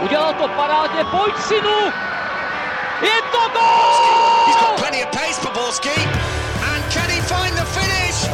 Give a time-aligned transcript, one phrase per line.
[0.00, 1.78] Udělal to parádně, pojď synu!
[3.02, 4.46] Je to gol!
[4.46, 6.00] He's got plenty of pace for Borski.
[6.72, 8.28] And can he find the finish?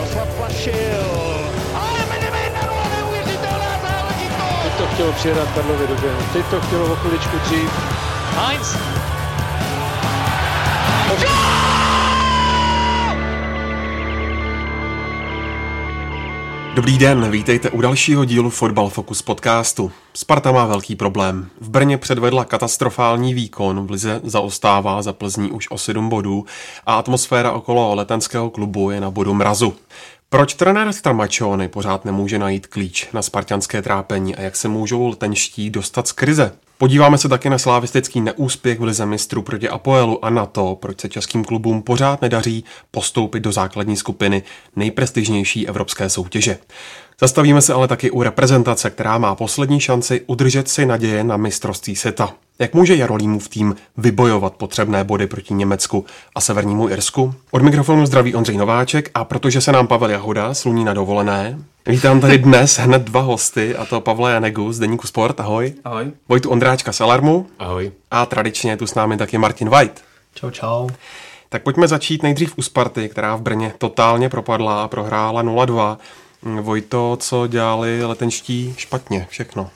[1.74, 2.60] Ale Medemena,
[2.96, 4.62] neuvěřitelná záležitost!
[4.62, 6.22] Teď to chtělo přijedat Karlově do běhu.
[6.32, 7.70] Teď to chtělo o chviličku dřív.
[8.36, 8.76] Heinz,
[16.80, 19.92] Dobrý den, vítejte u dalšího dílu Fotbal Focus podcastu.
[20.14, 21.50] Sparta má velký problém.
[21.60, 26.44] V Brně předvedla katastrofální výkon, v Lize zaostává za Plzní už o 7 bodů
[26.86, 29.74] a atmosféra okolo letenského klubu je na bodu mrazu.
[30.32, 35.70] Proč trenér Stramačony pořád nemůže najít klíč na spartianské trápení a jak se můžou letenští
[35.70, 36.52] dostat z krize?
[36.78, 41.00] Podíváme se taky na slavistický neúspěch v lize mistrů proti Apoelu a na to, proč
[41.00, 44.42] se českým klubům pořád nedaří postoupit do základní skupiny
[44.76, 46.58] nejprestižnější evropské soutěže.
[47.20, 51.96] Zastavíme se ale taky u reprezentace, která má poslední šanci udržet si naděje na mistrovství
[51.96, 52.32] světa.
[52.58, 56.04] Jak může Jarolímův tým vybojovat potřebné body proti Německu
[56.34, 57.34] a Severnímu Irsku?
[57.50, 62.20] Od mikrofonu zdraví Ondřej Nováček a protože se nám Pavel Jahoda sluní na dovolené, vítám
[62.20, 65.72] tady dnes hned dva hosty, a to Pavla Janegu z Deníku Sport, ahoj.
[65.84, 66.12] Ahoj.
[66.28, 67.92] Vojtu Ondráčka z Alarmu Ahoj.
[68.10, 70.00] a tradičně je tu s námi taky Martin White.
[70.34, 70.88] Čau, čau.
[71.48, 75.96] Tak pojďme začít nejdřív u Sparty, která v Brně totálně propadla a prohrála 0-2.
[76.42, 79.70] Vojto, co dělali letenští špatně, všechno.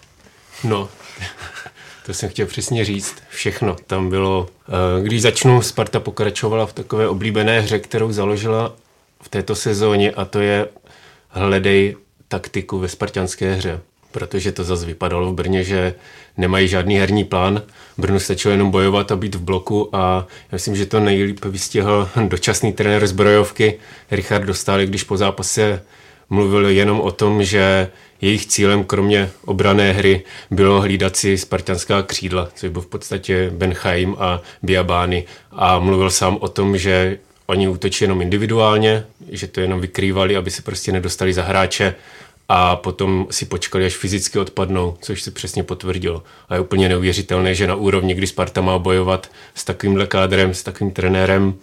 [0.65, 0.89] No,
[2.07, 3.15] to jsem chtěl přesně říct.
[3.29, 3.77] Všechno.
[3.87, 8.73] Tam bylo, eh, když začnu, Sparta pokračovala v takové oblíbené hře, kterou založila
[9.23, 10.69] v této sezóně a to je
[11.29, 11.97] hledej
[12.29, 13.81] taktiku ve spartianské hře.
[14.11, 15.95] Protože to zase vypadalo v Brně, že
[16.37, 17.63] nemají žádný herní plán.
[17.99, 22.09] Brnu stačilo jenom bojovat a být v bloku a já myslím, že to nejlíp vystihl
[22.29, 23.79] dočasný trenér zbrojovky
[24.11, 25.83] Richard Dostály, když po zápase
[26.31, 27.89] mluvil jenom o tom, že
[28.21, 34.17] jejich cílem kromě obrané hry bylo hlídat si spartanská křídla, což byl v podstatě Benchaim
[34.19, 39.81] a Biabány a mluvil sám o tom, že oni útočí jenom individuálně, že to jenom
[39.81, 41.95] vykrývali, aby se prostě nedostali za hráče
[42.49, 46.23] a potom si počkali, až fyzicky odpadnou, což se přesně potvrdilo.
[46.49, 50.63] A je úplně neuvěřitelné, že na úrovni, kdy Sparta má bojovat s takovýmhle kádrem, s
[50.63, 51.55] takovým trenérem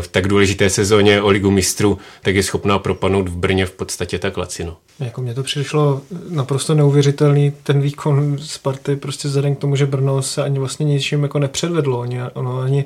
[0.00, 4.18] v tak důležité sezóně o ligu mistrů, tak je schopná propadnout v Brně v podstatě
[4.18, 4.76] tak lacino.
[5.00, 10.22] Jako mně to přišlo naprosto neuvěřitelný, ten výkon Sparty, prostě vzhledem k tomu, že Brno
[10.22, 12.06] se ani vlastně ničím jako nepředvedlo.
[12.34, 12.84] Ono ani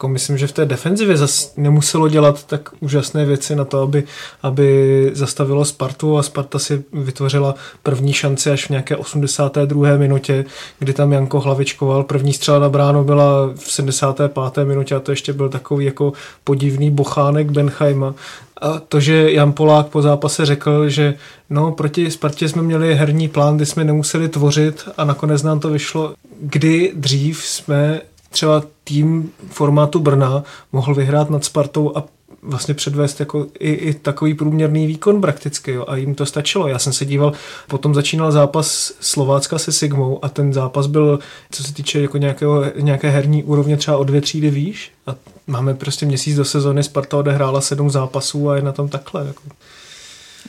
[0.00, 4.04] jako myslím, že v té defenzivě zas nemuselo dělat tak úžasné věci na to, aby,
[4.42, 9.96] aby zastavilo Spartu a Sparta si vytvořila první šanci až v nějaké 82.
[9.96, 10.44] minutě,
[10.78, 12.02] kdy tam Janko hlavičkoval.
[12.02, 14.64] První střela na bránu byla v 75.
[14.64, 16.12] minutě a to ještě byl takový jako
[16.44, 18.14] podivný bochánek Benchheima.
[18.60, 21.14] A to, že Jan Polák po zápase řekl, že
[21.50, 25.68] no, proti Spartě jsme měli herní plán, kdy jsme nemuseli tvořit a nakonec nám to
[25.70, 26.14] vyšlo.
[26.40, 28.00] Kdy dřív jsme
[28.30, 30.42] třeba tým formátu Brna
[30.72, 32.04] mohl vyhrát nad Spartou a
[32.42, 36.68] vlastně předvést jako i, i takový průměrný výkon prakticky jo, a jim to stačilo.
[36.68, 37.32] Já jsem se díval,
[37.68, 41.18] potom začínal zápas Slovácka se Sigmou a ten zápas byl,
[41.50, 45.14] co se týče jako nějakého, nějaké herní úrovně třeba o dvě třídy výš a
[45.46, 49.26] máme prostě měsíc do sezóny, Sparta odehrála sedm zápasů a je na tom takhle.
[49.26, 49.42] Jako.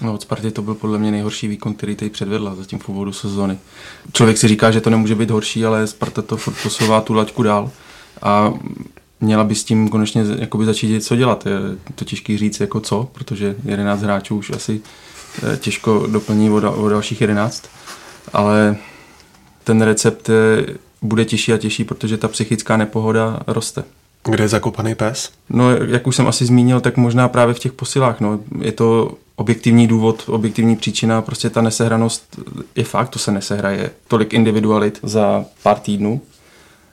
[0.01, 3.13] No, od Sparty to byl podle mě nejhorší výkon, který tady předvedla zatím v úvodu
[3.13, 3.57] sezóny.
[4.13, 7.43] Člověk si říká, že to nemůže být horší, ale Sparta to furt posouvá tu laťku
[7.43, 7.71] dál
[8.21, 8.53] a
[9.21, 11.45] měla by s tím konečně jakoby začít co dělat.
[11.45, 11.53] Je
[11.95, 14.81] to těžký říct jako co, protože 11 hráčů už asi
[15.53, 17.69] eh, těžko doplní o, o dalších 11,
[18.33, 18.77] ale
[19.63, 20.65] ten recept eh,
[21.01, 23.83] bude těžší a těžší, protože ta psychická nepohoda roste.
[24.23, 25.29] Kde je zakopaný pes?
[25.49, 28.19] No, jak už jsem asi zmínil, tak možná právě v těch posilách.
[28.19, 28.39] No.
[28.61, 32.39] Je to objektivní důvod, objektivní příčina, prostě ta nesehranost
[32.75, 36.21] je fakt, to se nesehraje tolik individualit za pár týdnů.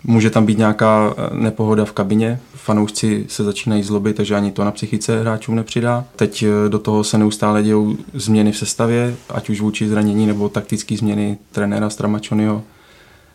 [0.04, 4.70] Může tam být nějaká nepohoda v kabině, fanoušci se začínají zlobit, takže ani to na
[4.70, 6.04] psychice hráčům nepřidá.
[6.16, 10.96] Teď do toho se neustále dějou změny v sestavě, ať už vůči zranění nebo taktické
[10.96, 12.62] změny trenéra Stramačonyho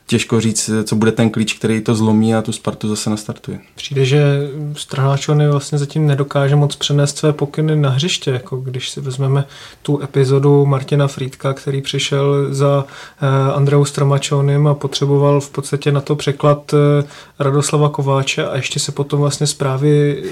[0.06, 3.60] těžko říct, co bude ten klíč, který to zlomí a tu Spartu zase nastartuje.
[3.76, 9.02] Přijde, že Strháčony vlastně zatím nedokáže moc přenést své pokyny na hřiště, jako když si
[9.02, 9.46] vezmeme
[9.82, 12.86] tu epizodu Martina Frýdka, který přišel za
[13.22, 17.08] eh, Andreou Stramačonem a potřeboval v podstatě na to překlad eh,
[17.40, 20.24] Radoslava Kováče a ještě se potom vlastně zprávy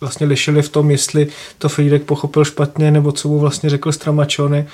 [0.00, 1.26] vlastně lišili v tom, jestli
[1.58, 4.66] to Friedek pochopil špatně, nebo co mu vlastně řekl Stramačony.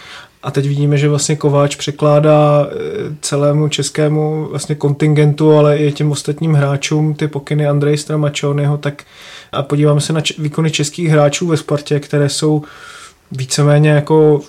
[0.43, 2.75] A teď vidíme, že vlastně Kováč překládá e,
[3.21, 9.03] celému českému vlastně kontingentu, ale i těm ostatním hráčům ty pokyny Andrej Stramačonyho, tak
[9.53, 12.63] a podíváme se na č- výkony českých hráčů ve Spartě, které jsou
[13.33, 14.41] víceméně jako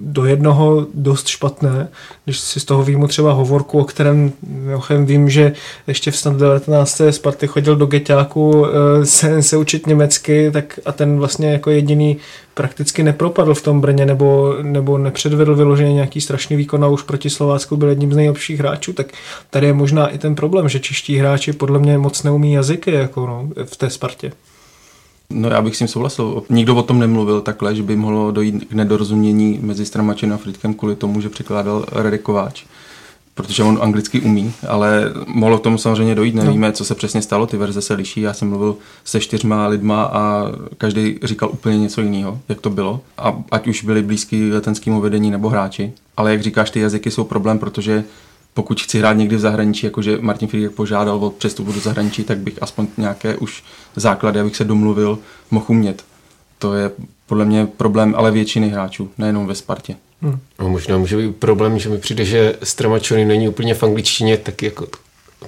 [0.00, 1.88] do jednoho dost špatné.
[2.24, 5.52] Když si z toho výjimu třeba hovorku, o kterém mimochodem vím, že
[5.86, 7.00] ještě v snad 19.
[7.10, 12.16] Sparty chodil do Geťáku eh, se, se učit německy, tak a ten vlastně jako jediný
[12.54, 17.30] prakticky nepropadl v tom Brně nebo, nebo nepředvedl vyloženě nějaký strašný výkon a už proti
[17.30, 19.06] Slovácku byl jedním z nejlepších hráčů, tak
[19.50, 23.26] tady je možná i ten problém, že čeští hráči podle mě moc neumí jazyky jako
[23.26, 24.32] no, v té Spartě.
[25.30, 26.42] No já bych s tím souhlasil.
[26.50, 30.74] Nikdo o tom nemluvil takhle, že by mohlo dojít k nedorozumění mezi Stramačem a Fritkem
[30.74, 32.64] kvůli tomu, že překládal Radek Kováč.
[33.34, 36.72] Protože on anglicky umí, ale mohlo k tomu samozřejmě dojít, nevíme, no.
[36.72, 40.52] co se přesně stalo, ty verze se liší, já jsem mluvil se čtyřma lidma a
[40.78, 45.30] každý říkal úplně něco jiného, jak to bylo, a ať už byli blízký letenskému vedení
[45.30, 48.04] nebo hráči, ale jak říkáš, ty jazyky jsou problém, protože
[48.54, 52.38] pokud chci hrát někdy v zahraničí, jakože Martin Friedrich požádal o přestupu do zahraničí, tak
[52.38, 53.64] bych aspoň nějaké už
[53.96, 55.18] základy, abych se domluvil,
[55.50, 56.04] mohl umět.
[56.58, 56.90] To je
[57.26, 59.96] podle mě problém ale většiny hráčů, nejenom ve Spartě.
[60.22, 60.38] Hmm.
[60.58, 64.62] A možná může být problém, že mi přijde, že Stramačony není úplně v angličtině tak
[64.62, 64.86] jako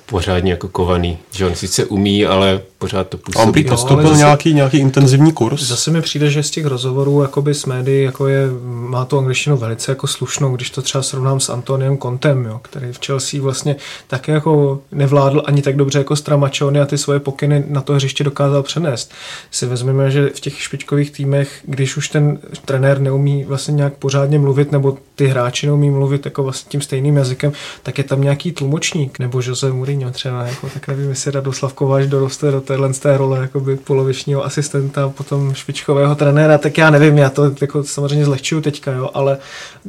[0.07, 1.19] pořádně jako kovaný.
[1.31, 3.43] Že on sice umí, ale pořád to působí.
[3.43, 5.63] A on prý podstoupil zase, nějaký, nějaký intenzivní kurz.
[5.63, 9.57] Zase mi přijde, že z těch rozhovorů jakoby s médií jako je, má to angličtinu
[9.57, 13.77] velice jako slušnou, když to třeba srovnám s Antoniem Contem, jo, který v Chelsea vlastně
[14.07, 18.25] také jako nevládl ani tak dobře jako Stramačony a ty svoje pokyny na to hřiště
[18.25, 19.13] dokázal přenést.
[19.51, 24.39] Si vezmeme, že v těch špičkových týmech, když už ten trenér neumí vlastně nějak pořádně
[24.39, 27.53] mluvit, nebo ty hráči neumí mluvit jako vlastně tím stejným jazykem,
[27.83, 32.07] tak je tam nějaký tlumočník, nebo Jose Mourinho třeba, jako, tak nevím, jestli Radoslav Kováč
[32.07, 37.19] doroste do téhle z té role jakoby polovičního asistenta, potom špičkového trenéra, tak já nevím,
[37.19, 39.39] já to jako samozřejmě zlehčuju teďka, jo, ale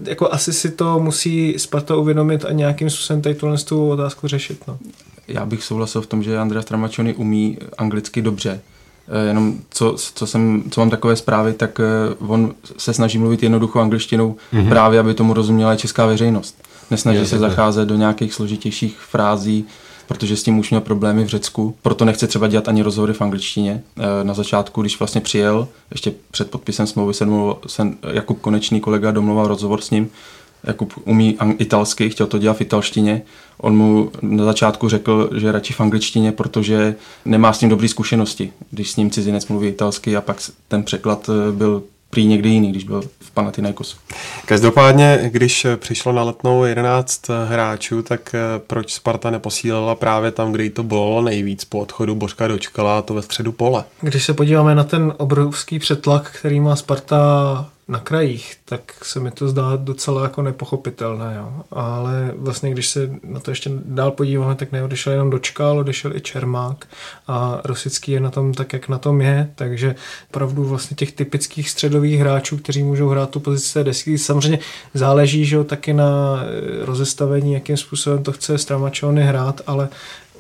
[0.04, 4.64] jako asi si to musí Sparta uvědomit a nějakým způsobem tady tuhle tu otázku řešit.
[4.68, 4.78] No.
[5.28, 8.60] Já bych souhlasil v tom, že Andrea Stramačony umí anglicky dobře,
[9.08, 13.44] eh, jenom co, co, jsem, co mám takové zprávy, tak eh, on se snaží mluvit
[13.44, 14.70] jednoduchou angličtinou mm-hmm.
[14.70, 16.68] právě, aby tomu rozuměla česká veřejnost.
[16.92, 19.66] Nesnaží je, se zacházet do nějakých složitějších frází,
[20.08, 23.22] protože s tím už měl problémy v Řecku, proto nechce třeba dělat ani rozhovory v
[23.22, 23.84] angličtině.
[23.98, 28.80] Eh, na začátku, když vlastně přijel, ještě před podpisem smlouvy se mluvil, jsem, Jakub Konečný
[28.80, 30.10] kolega domluval rozhovor s ním,
[30.64, 33.22] Jakub umí italsky, chtěl to dělat v italštině.
[33.58, 36.96] On mu na začátku řekl, že radši v angličtině, protože
[37.26, 40.38] nemá s ním dobré zkušenosti, když s ním cizinec mluví italsky a pak
[40.68, 43.98] ten překlad eh, byl prý někdy jiný, když byl v Panathinaikosu.
[44.46, 50.64] Každopádně, když přišlo na letnou 11 hráčů, tak eh, proč Sparta neposílala právě tam, kde
[50.64, 53.84] jí to bylo nejvíc po odchodu Božka dočkala, a to ve středu pole?
[54.02, 59.32] Když se podíváme na ten obrovský přetlak, který má Sparta na krajích, tak se mi
[59.32, 61.36] to zdá docela jako nepochopitelné.
[61.38, 61.64] Jo.
[61.72, 66.22] Ale vlastně, když se na to ještě dál podíváme, tak neodešel jenom Dočkal, odešel i
[66.22, 66.88] Čermák
[67.28, 69.96] a Rosický je na tom tak, jak na tom je, takže
[70.30, 74.60] opravdu vlastně těch typických středových hráčů, kteří můžou hrát tu pozici té desky, samozřejmě
[74.94, 79.90] záleží, že jo, taky na eh, rozestavení, jakým způsobem to chce Stramačony hrát, ale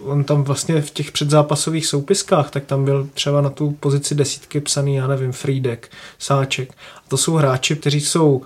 [0.03, 4.59] on tam vlastně v těch předzápasových soupiskách, tak tam byl třeba na tu pozici desítky
[4.59, 6.71] psaný, já nevím, Friedek, Sáček.
[7.05, 8.41] A to jsou hráči, kteří jsou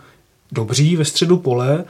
[0.52, 1.84] dobří ve středu pole,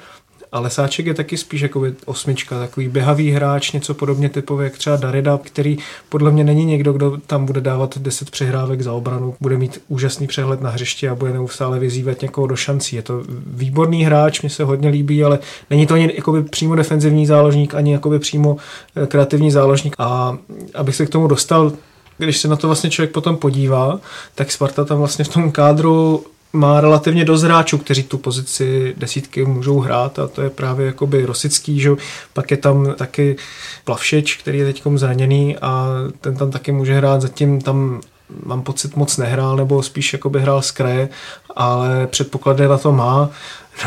[0.52, 4.96] ale Sáček je taky spíš jako osmička, takový běhavý hráč, něco podobně typově jak třeba
[4.96, 5.78] Darida, který
[6.10, 10.28] podle mě není někdo, kdo tam bude dávat 10 přihrávek za obranu, bude mít úžasný
[10.28, 12.96] přehled na hřiště a bude neustále vyzývat někoho do šancí.
[12.96, 15.40] Je to výborný hráč, mě se hodně líbí, ale
[15.70, 18.58] není to ani jakoby přímo defenzivní záložník, ani jakoby přímo
[18.96, 19.96] eh, kreativní záložník.
[20.00, 20.38] A
[20.74, 21.72] abych se k tomu dostal,
[22.18, 24.00] když se na to vlastně člověk potom podívá,
[24.36, 29.46] tak Sparta tam vlastně v tom kádru má relativně dost hráčů, kteří tu pozici desítky
[29.46, 31.92] můžou hrát a to je právě jakoby Rosický, že?
[32.34, 33.36] pak je tam taky
[33.84, 35.88] Plavšič, který je teď zraněný a
[36.22, 38.02] ten tam taky může hrát, zatím tam
[38.46, 41.10] mám pocit moc nehrál, nebo spíš jakoby hrál z kraje,
[41.56, 43.30] ale předpoklady na to má.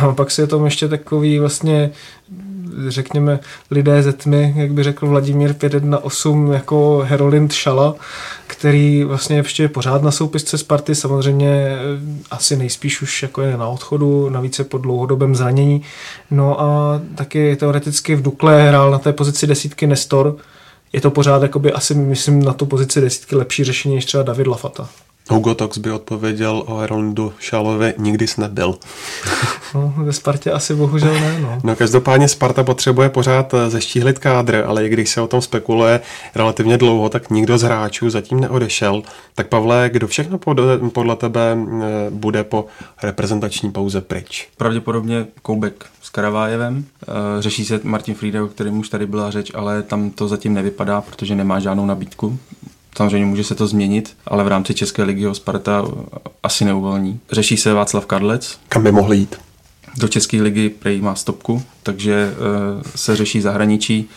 [0.03, 1.91] No a pak si je tam ještě takový vlastně
[2.89, 3.41] řekněme,
[3.71, 7.95] lidé ze tmy, jak by řekl Vladimír 518, jako Herolind Šala,
[8.47, 11.79] který vlastně ještě je pořád na soupisce Sparty, samozřejmě eh,
[12.31, 15.83] asi nejspíš už jako je na odchodu, navíc je po dlouhodobém zranění.
[16.31, 20.37] No a taky teoreticky v Dukle hrál na té pozici desítky Nestor,
[20.93, 24.47] je to pořád jakoby asi myslím na tu pozici desítky lepší řešení než třeba David
[24.47, 24.89] Lafata.
[25.31, 28.79] Hugo Tox by odpověděl o Eroldu Šalovi, nikdy jsi nebyl.
[29.75, 31.39] No, ve Spartě asi bohužel ne.
[31.41, 31.59] No.
[31.65, 36.01] no každopádně Sparta potřebuje pořád eh, zeštíhlit kádr, ale i když se o tom spekuluje
[36.35, 39.03] relativně dlouho, tak nikdo z hráčů zatím neodešel.
[39.35, 40.39] Tak Pavle, kdo všechno
[40.93, 42.67] podle tebe eh, bude po
[43.03, 44.49] reprezentační pauze pryč?
[44.57, 46.85] Pravděpodobně Koubek s Karavájevem.
[47.03, 47.07] Eh,
[47.43, 51.35] řeší se Martin Friedel, který už tady byla řeč, ale tam to zatím nevypadá, protože
[51.35, 52.39] nemá žádnou nabídku
[52.97, 55.85] Samozřejmě může se to změnit, ale v rámci České ligy ho Sparta
[56.43, 57.21] asi neuvolní.
[57.33, 58.59] Řeší se Václav Kadlec.
[58.69, 59.37] Kam by mohl jít?
[59.97, 62.35] Do České ligy prej má stopku, takže
[62.97, 64.09] se řeší zahraničí.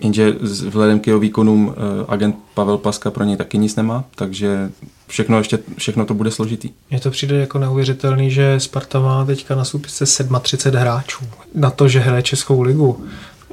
[0.00, 1.74] Jenže vzhledem k jeho výkonům
[2.08, 4.70] agent Pavel Paska pro něj taky nic nemá, takže
[5.06, 6.70] všechno, ještě, všechno to bude složitý.
[6.90, 10.04] Mně to přijde jako neuvěřitelný, že Sparta má teďka na soupisce
[10.42, 11.24] 37 hráčů.
[11.54, 13.04] Na to, že hraje Českou ligu,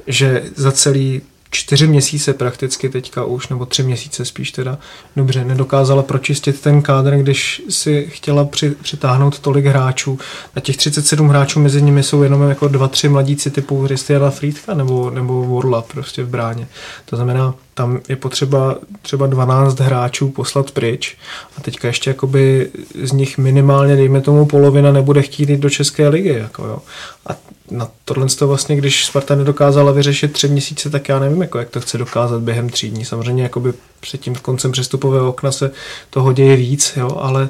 [0.06, 1.22] že za celý
[1.52, 4.78] čtyři měsíce prakticky teďka už, nebo tři měsíce spíš teda,
[5.16, 10.18] dobře, nedokázala pročistit ten kádr, když si chtěla při, přitáhnout tolik hráčů.
[10.54, 14.74] A těch 37 hráčů mezi nimi jsou jenom jako dva, tři mladíci typu Christiana Friedka
[14.74, 16.68] nebo, nebo Vorla prostě v bráně.
[17.04, 21.16] To znamená, tam je potřeba třeba 12 hráčů poslat pryč
[21.56, 22.70] a teďka ještě jakoby
[23.02, 26.34] z nich minimálně, dejme tomu, polovina nebude chtít jít do České ligy.
[26.34, 26.78] Jako jo.
[27.26, 27.36] A
[27.72, 31.70] na tohle to vlastně, když Sparta nedokázala vyřešit tři měsíce, tak já nevím, jako jak
[31.70, 33.04] to chce dokázat během tří dní.
[33.04, 35.70] Samozřejmě jakoby před tím koncem přestupového okna se
[36.10, 37.48] toho děje víc, jo, ale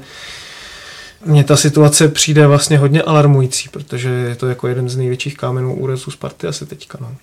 [1.27, 5.75] mně ta situace přijde vlastně hodně alarmující, protože je to jako jeden z největších kámenů
[5.75, 6.99] úrazu Sparty asi teďka.
[7.01, 7.15] No.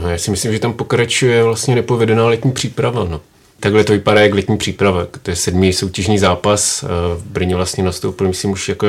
[0.00, 3.04] No, já si myslím, že tam pokračuje vlastně nepovedená letní příprava.
[3.04, 3.20] No.
[3.60, 5.06] Takhle to vypadá jak letní příprava.
[5.22, 6.84] To je sedmý soutěžní zápas.
[7.16, 8.86] V Brně vlastně nastoupil, myslím, už jako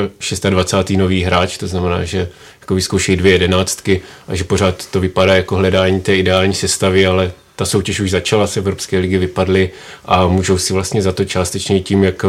[0.50, 0.98] 26.
[0.98, 2.28] nový hráč, to znamená, že
[2.60, 7.32] jako vyzkoušejí dvě jedenáctky a že pořád to vypadá jako hledání té ideální sestavy, ale
[7.56, 9.70] ta soutěž už začala, z Evropské ligy vypadly
[10.04, 12.22] a můžou si vlastně za to částečně tím, jak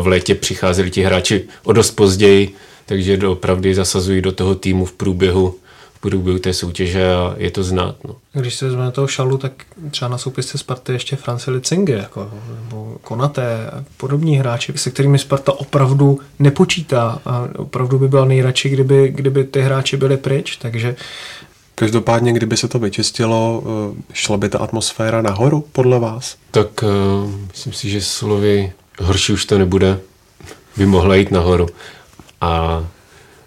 [0.00, 2.54] v létě přicházeli ti hráči o dost později,
[2.86, 5.54] takže opravdu zasazují do toho týmu v průběhu
[6.00, 7.96] průběhu té soutěže a je to znát.
[8.04, 8.16] No.
[8.32, 9.52] Když se vezmeme toho šalu, tak
[9.90, 12.30] třeba na soupisce Sparty ještě France Licinge, jako,
[12.64, 18.68] nebo Konaté a podobní hráči, se kterými Sparta opravdu nepočítá a opravdu by byla nejradši,
[18.68, 20.96] kdyby, kdyby ty hráči byli pryč, takže
[21.78, 26.36] Každopádně, kdyby se to vyčistilo, eh, šla by ta atmosféra nahoru, podle vás?
[26.50, 30.00] Tak uh, myslím si, že slovy horší už to nebude,
[30.76, 31.66] by mohla jít nahoru.
[32.40, 32.84] A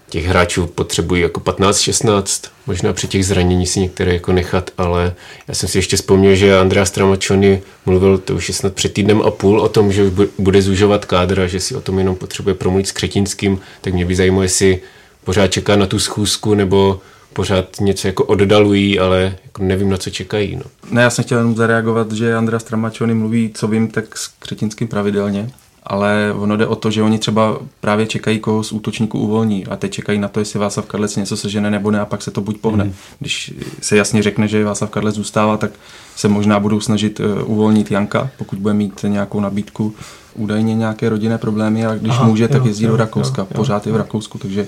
[0.10, 5.14] těch hráčů potřebují jako 15-16, možná při těch zranění si některé jako nechat, ale
[5.48, 9.22] já jsem si ještě vzpomněl, že Andrea Stramačony mluvil to už je snad před týdnem
[9.22, 12.88] a půl o tom, že bude zužovat kádra, že si o tom jenom potřebuje promluvit
[12.88, 14.80] s Křetinským, tak mě by zajímalo, jestli
[15.24, 17.02] pořád čeká na tu schůzku, nebo
[17.34, 20.56] pořád něco jako oddalují, ale jako nevím, na co čekají.
[20.56, 20.64] No.
[20.92, 24.88] Ne, já jsem chtěl jenom zareagovat, že Andrea Stramačony mluví, co vím, tak s Křetinským
[24.88, 25.52] pravidelně
[25.90, 29.76] ale ono jde o to, že oni třeba právě čekají, koho z útočníků uvolní a
[29.76, 32.42] teď čekají na to, jestli Václav Kadlec něco sežene nebo ne a pak se to
[32.42, 32.84] buď pohne.
[32.84, 32.94] Mm.
[33.20, 35.72] Když se jasně řekne, že Václav Kadlec zůstává, tak
[36.16, 39.94] se možná budou snažit uh, uvolnit Janka, pokud bude mít nějakou nabídku,
[40.36, 43.56] údajně nějaké rodinné problémy a když Aha, může, tak jezdí jo, do Rakouska, jo, jo,
[43.56, 43.90] pořád jo.
[43.90, 44.68] je v Rakousku, takže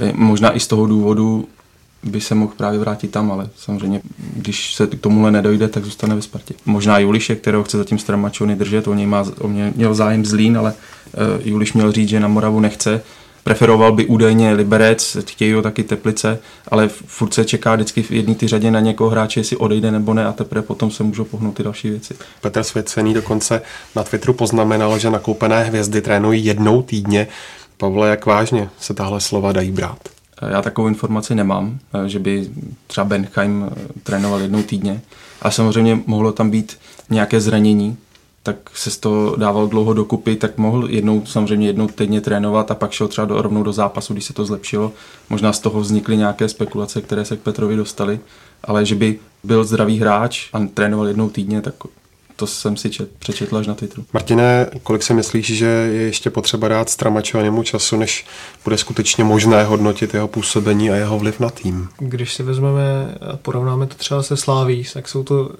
[0.00, 1.48] eh, možná i z toho důvodu
[2.02, 4.00] by se mohl právě vrátit tam, ale samozřejmě,
[4.36, 6.54] když se k tomuhle nedojde, tak zůstane ve Spartě.
[6.66, 10.58] Možná Juliše, kterého chce zatím Stramačony držet, o něj má, o mě měl zájem Zlín,
[10.58, 13.02] ale uh, Juliš měl říct, že na Moravu nechce.
[13.44, 18.34] Preferoval by údajně Liberec, chtějí ho taky Teplice, ale furt se čeká vždycky v jedné
[18.34, 21.56] ty řadě na někoho hráče, jestli odejde nebo ne a teprve potom se můžou pohnout
[21.56, 22.14] ty další věci.
[22.40, 23.62] Petr Svěcený dokonce
[23.96, 27.28] na Twitteru poznamenal, že nakoupené hvězdy trénují jednou týdně.
[27.76, 30.21] Pavle, jak vážně se tahle slova dají brát?
[30.48, 32.50] Já takovou informaci nemám, eh, že by
[32.86, 35.02] třeba Benheim eh, trénoval jednou týdně.
[35.42, 36.78] A samozřejmě mohlo tam být
[37.10, 37.96] nějaké zranění,
[38.42, 42.74] tak se z toho dával dlouho dokupy, tak mohl jednou, samozřejmě jednou týdně trénovat a
[42.74, 44.92] pak šel třeba do, rovnou do zápasu, když se to zlepšilo.
[45.30, 48.20] Možná z toho vznikly nějaké spekulace, které se k Petrovi dostaly,
[48.64, 51.74] ale že by byl zdravý hráč a trénoval jednou týdně, tak
[52.42, 54.04] to jsem si čet, přečetl až na Twitteru.
[54.12, 58.26] Martine, kolik si myslíš, že je ještě potřeba dát Stramačovanému času, než
[58.64, 61.88] bude skutečně možné hodnotit jeho působení a jeho vliv na tým?
[61.98, 65.50] Když si vezmeme a porovnáme to třeba se Sláví, tak jsou to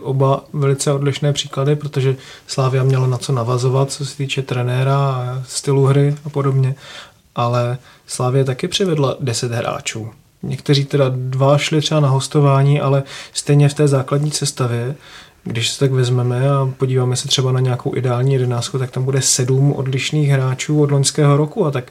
[0.00, 5.42] oba velice odlišné příklady, protože Slávia měla na co navazovat, co se týče trenéra a
[5.48, 6.74] stylu hry a podobně,
[7.34, 10.10] ale Slávia taky přivedla 10 hráčů.
[10.42, 14.94] Někteří teda dva šli třeba na hostování, ale stejně v té základní sestavě
[15.44, 19.22] když se tak vezmeme a podíváme se třeba na nějakou ideální jedenáctku, tak tam bude
[19.22, 21.90] sedm odlišných hráčů od loňského roku a tak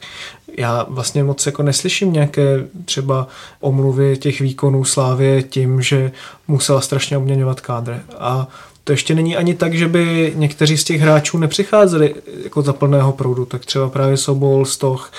[0.58, 3.28] já vlastně moc jako neslyším nějaké třeba
[3.60, 6.12] omluvy těch výkonů Slávě tím, že
[6.48, 8.02] musela strašně obměňovat kádr.
[8.18, 8.48] A
[8.84, 13.12] to ještě není ani tak, že by někteří z těch hráčů nepřicházeli jako za plného
[13.12, 15.12] proudu, tak třeba právě Sobol, Stoch,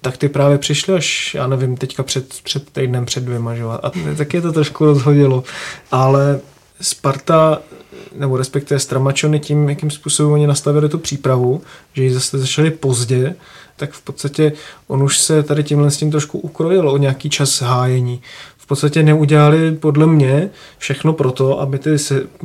[0.00, 3.62] tak ty právě přišli až, já nevím, teďka před, před týdnem, před dvěma, že?
[3.64, 5.44] A taky to trošku rozhodilo.
[5.90, 6.40] Ale
[6.80, 7.58] Sparta,
[8.14, 11.62] nebo respektive Stramačony tím, jakým způsobem oni nastavili tu přípravu,
[11.94, 13.34] že ji zase začali pozdě,
[13.76, 14.52] tak v podstatě
[14.86, 18.22] on už se tady tímhle s tím trošku ukrojil o nějaký čas hájení.
[18.58, 21.96] v podstatě neudělali podle mě všechno pro to, aby ty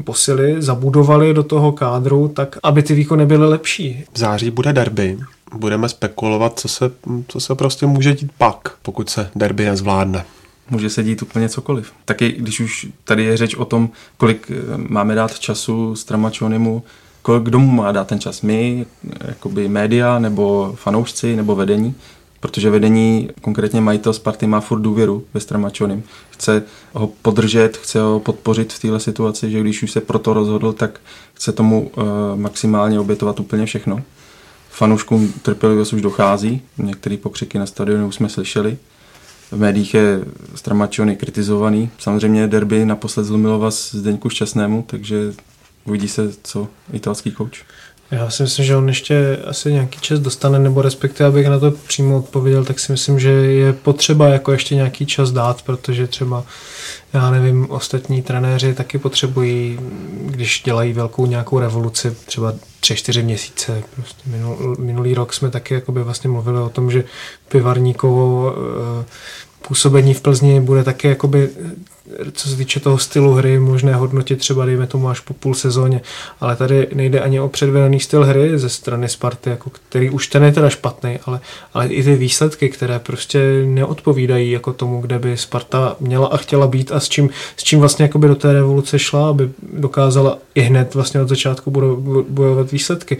[0.04, 4.04] posily zabudovali do toho kádru, tak aby ty výkony byly lepší.
[4.14, 5.18] V září bude derby.
[5.56, 6.92] Budeme spekulovat, co se,
[7.28, 10.26] co se prostě může dít pak, pokud se derby nezvládne
[10.72, 11.92] může se dít úplně cokoliv.
[12.06, 16.84] Taky když už tady je řeč o tom, kolik eh, máme dát času Stramačonimu,
[17.22, 18.42] kolik kdo mu má dát ten čas?
[18.42, 18.86] My,
[19.28, 21.96] jakoby média, nebo fanoušci, nebo vedení?
[22.40, 26.04] Protože vedení, konkrétně majitel Sparty, má furt důvěru ve Stramačonim.
[26.30, 26.64] Chce
[26.94, 31.00] ho podržet, chce ho podpořit v této situaci, že když už se proto rozhodl, tak
[31.34, 32.04] chce tomu uh,
[32.36, 34.02] maximálně obětovat úplně všechno.
[34.70, 38.78] Fanouškům trpělivost už dochází, některé pokřiky na stadionu už jsme slyšeli
[39.52, 41.90] v médiích je Stramačony kritizovaný.
[41.98, 45.34] Samozřejmě derby naposled zlomilo vás Zdeňku Šťastnému, takže
[45.86, 47.64] uvidí se, co italský kouč.
[48.12, 51.72] Já si myslím, že on ještě asi nějaký čas dostane, nebo respektive, abych na to
[51.72, 56.44] přímo odpověděl, tak si myslím, že je potřeba jako ještě nějaký čas dát, protože třeba,
[57.14, 59.80] já nevím, ostatní trenéři taky potřebují,
[60.26, 63.84] když dělají velkou nějakou revoluci, třeba tři, čtyři měsíce.
[63.96, 67.04] Prostě minul, minulý rok jsme taky jakoby vlastně mluvili o tom, že
[67.48, 68.54] Pivarníkovo
[69.02, 69.06] eh,
[69.68, 71.50] působení v Plzni bude taky jakoby
[72.32, 76.02] co se týče toho stylu hry, možné hodnotit třeba, dejme tomu až po půl sezóně,
[76.40, 80.44] ale tady nejde ani o předvedený styl hry ze strany Sparty, jako který už ten
[80.44, 81.40] je teda špatný, ale,
[81.74, 86.68] ale i ty výsledky, které prostě neodpovídají jako tomu, kde by Sparta měla a chtěla
[86.68, 90.62] být a s čím, s čím vlastně jakoby do té revoluce šla, aby dokázala i
[90.62, 91.72] hned vlastně od začátku
[92.30, 93.18] bojovat výsledky.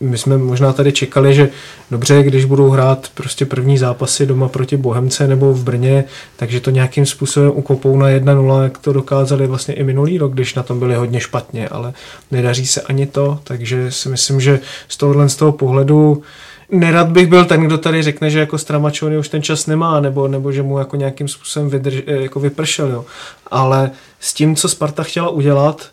[0.00, 1.48] My jsme možná tady čekali, že
[1.90, 6.04] dobře, když budou hrát prostě první zápasy doma proti Bohemce nebo v Brně,
[6.36, 10.54] takže to nějakým způsobem ukopou na 1-0, jak to dokázali vlastně i minulý rok, když
[10.54, 11.92] na tom byli hodně špatně, ale
[12.30, 16.22] nedaří se ani to, takže si myslím, že z tohohle z toho pohledu
[16.70, 20.28] nerad bych byl ten, kdo tady řekne, že jako Stramačony už ten čas nemá, nebo,
[20.28, 23.04] nebo že mu jako nějakým způsobem vydrž, eh, jako vypršel, jo.
[23.50, 25.90] Ale s tím, co Sparta chtěla udělat,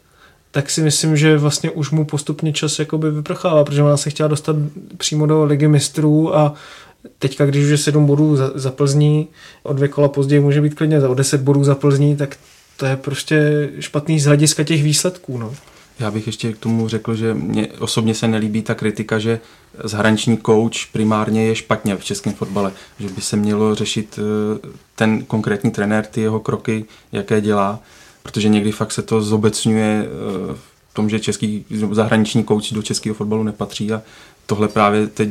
[0.52, 4.30] tak si myslím, že vlastně už mu postupně čas jakoby vyprchává, protože ona se chtěla
[4.30, 4.56] dostat
[4.98, 6.54] přímo do ligy mistrů a
[7.20, 9.28] teďka, když už je 7 bodů za, za Plzní,
[9.64, 12.38] o dvě kola později může být klidně za o 10 bodů za Plzní, tak
[12.78, 15.38] to je prostě špatný z hlediska těch výsledků.
[15.38, 15.54] No.
[16.00, 19.40] Já bych ještě k tomu řekl, že mě osobně se nelíbí ta kritika, že
[19.84, 25.26] zahraniční kouč primárně je špatně v českém fotbale, že by se mělo řešit eh, ten
[25.26, 27.80] konkrétní trenér, ty jeho kroky, jaké dělá,
[28.24, 30.56] protože někdy fakt se to zobecňuje eh,
[30.90, 34.02] v tom, že český zahraniční kouč do českého fotbalu nepatří a
[34.46, 35.30] tohle právě teď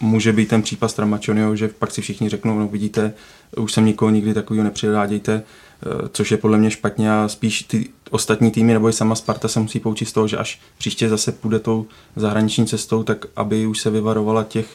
[0.00, 3.12] může být ten případ Stramačonio, že pak si všichni řeknou, no vidíte,
[3.56, 7.88] už jsem nikoho nikdy takového nepřivádějte, eh, což je podle mě špatně a spíš ty
[8.10, 11.32] ostatní týmy nebo i sama Sparta se musí poučit z toho, že až příště zase
[11.32, 14.66] půjde tou zahraniční cestou, tak aby už se vyvarovala těch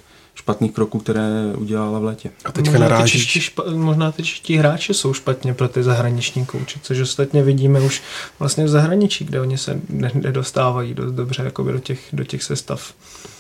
[0.41, 2.30] špatných kroků, které udělala v létě.
[2.45, 3.34] A teďka možná narážíš...
[3.34, 7.80] Ty špa, možná ty čeští hráči jsou špatně pro ty zahraniční kouče, což ostatně vidíme
[7.80, 8.01] už
[8.39, 9.80] vlastně v zahraničí, kde oni se
[10.13, 12.93] nedostávají dost dobře jakoby do, těch, do těch sestav.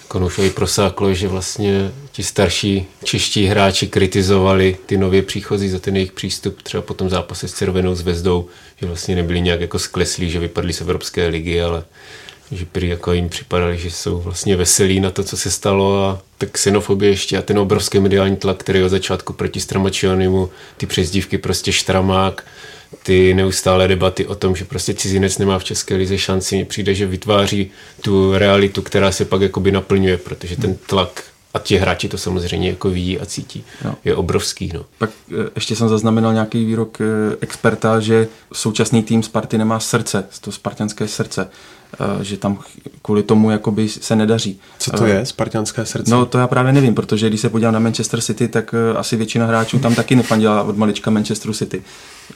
[0.07, 6.11] Konušovi prosáklo, že vlastně ti starší čeští hráči kritizovali ty nově příchozí za ten jejich
[6.11, 10.39] přístup, třeba po tom zápase s Červenou zvezdou, že vlastně nebyli nějak jako skleslí, že
[10.39, 11.83] vypadli z Evropské ligy, ale
[12.51, 16.21] že prý jako jim připadali, že jsou vlastně veselí na to, co se stalo a
[16.37, 21.37] tak xenofobie ještě a ten obrovský mediální tlak, který od začátku proti Stramačionimu, ty přezdívky
[21.37, 22.45] prostě štramák,
[23.03, 26.95] ty neustále debaty o tom, že prostě cizinec nemá v České lize šanci, mně přijde,
[26.95, 32.09] že vytváří tu realitu, která se pak jakoby naplňuje, protože ten tlak a ti hráči
[32.09, 33.63] to samozřejmě jako vidí a cítí.
[33.85, 33.95] No.
[34.05, 34.71] Je obrovský.
[34.73, 34.85] No.
[34.97, 37.05] Pak eh, ještě jsem zaznamenal nějaký výrok eh,
[37.41, 41.49] experta, že současný tým Sparty nemá srdce, to spartanské srdce.
[41.99, 42.59] Eh, že tam
[43.01, 44.59] kvůli tomu jakoby se nedaří.
[44.79, 46.11] Co to je, spartianské srdce?
[46.11, 49.15] No to já právě nevím, protože když se podívám na Manchester City, tak eh, asi
[49.15, 51.83] většina hráčů tam taky nefandila od malička Manchesteru City.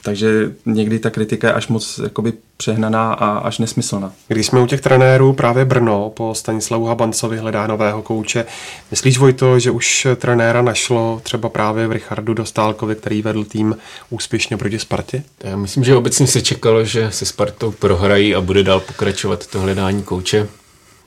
[0.02, 4.12] Takže někdy ta kritika je až moc jakoby přehnaná a až nesmyslná.
[4.28, 8.44] Když jsme u těch trenérů, právě Brno po Stanislavu Habancovi hledá nového kouče.
[8.90, 13.76] Myslíš, Vojto, že už trenéra našlo třeba právě v Richardu Dostálkovi, který vedl tým
[14.10, 15.22] úspěšně proti Spartě?
[15.44, 19.60] Já myslím, že obecně se čekalo, že se Spartou prohrají a bude dál pokračovat to
[19.60, 20.48] hledání kouče,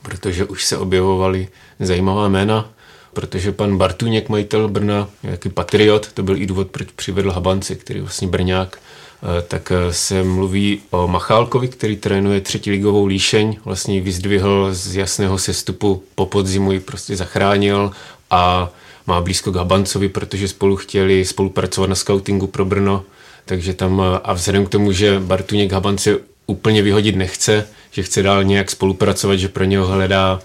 [0.02, 1.48] protože už se objevovaly
[1.80, 2.68] zajímavá jména,
[3.12, 8.00] protože pan Bartuněk, majitel Brna, jaký patriot, to byl i důvod, proč přivedl Habance, který
[8.00, 13.94] vlastně Brňák, eh, tak eh, se mluví o Machálkovi, který trénuje třetí ligovou líšeň, vlastně
[13.94, 17.90] ji vyzdvihl z jasného sestupu po podzimu, ji prostě zachránil
[18.30, 18.70] a
[19.06, 23.04] má blízko k Habancovi, protože spolu chtěli spolupracovat na scoutingu pro Brno,
[23.44, 28.22] takže tam eh, a vzhledem k tomu, že Bartuněk Habance úplně vyhodit nechce, že chce
[28.22, 30.40] dál nějak spolupracovat, že pro něho hledá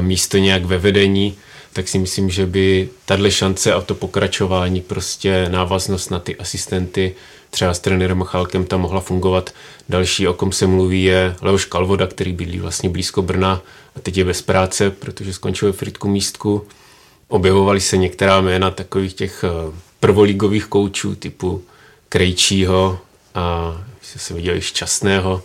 [0.00, 1.36] místo nějak ve vedení,
[1.74, 7.14] tak si myslím, že by tahle šance a to pokračování, prostě návaznost na ty asistenty,
[7.50, 9.50] třeba s trenérem Machálkem tam mohla fungovat.
[9.88, 13.62] Další, o kom se mluví, je Leoš Kalvoda, který bydlí vlastně blízko Brna
[13.96, 16.66] a teď je bez práce, protože skončil v Fritku místku.
[17.28, 21.62] Objevovaly se některá jména takových těch eh, prvoligových koučů typu
[22.08, 22.98] Krejčího
[23.34, 25.42] a se viděli šťastného,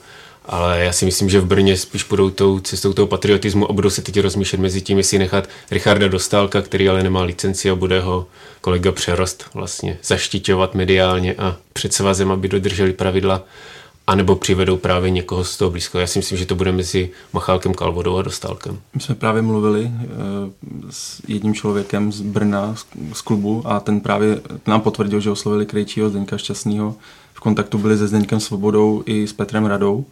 [0.49, 3.89] ale já si myslím, že v Brně spíš budou tou cestou toho patriotismu a budou
[3.89, 8.01] se teď rozmýšlet mezi tím, jestli nechat Richarda Dostálka, který ale nemá licenci a bude
[8.01, 8.27] ho
[8.61, 13.43] kolega Přerost vlastně zaštiťovat mediálně a před svazem, aby dodrželi pravidla,
[14.07, 15.99] anebo přivedou právě někoho z toho blízko.
[15.99, 18.79] Já si myslím, že to bude mezi Machálkem Kalvodou a Dostálkem.
[18.95, 19.91] My jsme právě mluvili e,
[20.89, 25.65] s jedním člověkem z Brna, z, z klubu a ten právě nám potvrdil, že oslovili
[25.65, 26.95] Krejčího Zdeňka Šťastného.
[27.33, 30.05] V kontaktu byli se Zdeňkem Svobodou i s Petrem Radou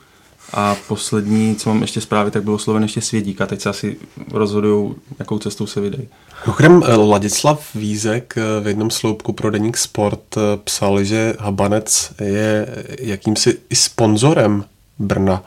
[0.54, 3.98] a poslední, co mám ještě zprávy, tak bylo sloven ještě Svědík a teď se asi
[4.32, 6.08] rozhodují, jakou cestou se vydají.
[6.46, 12.68] Mimochodem Ladislav Vízek eh, v jednom sloupku pro Deník Sport eh, psal, že Habanec je
[13.00, 14.64] jakýmsi i sponzorem
[15.00, 15.44] Brna.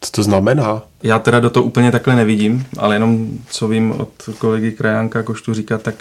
[0.00, 0.82] Co to znamená?
[1.02, 5.54] Já teda do toho úplně takhle nevidím, ale jenom co vím od kolegy Krajánka Koštu
[5.54, 5.94] říkat, tak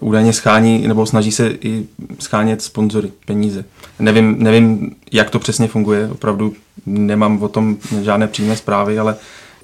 [0.00, 1.86] údajně schání, nebo snaží se i
[2.18, 3.64] schánět sponzory, peníze.
[3.98, 6.54] Nevím, nevím, jak to přesně funguje, opravdu
[6.86, 9.16] nemám o tom žádné přímé zprávy, ale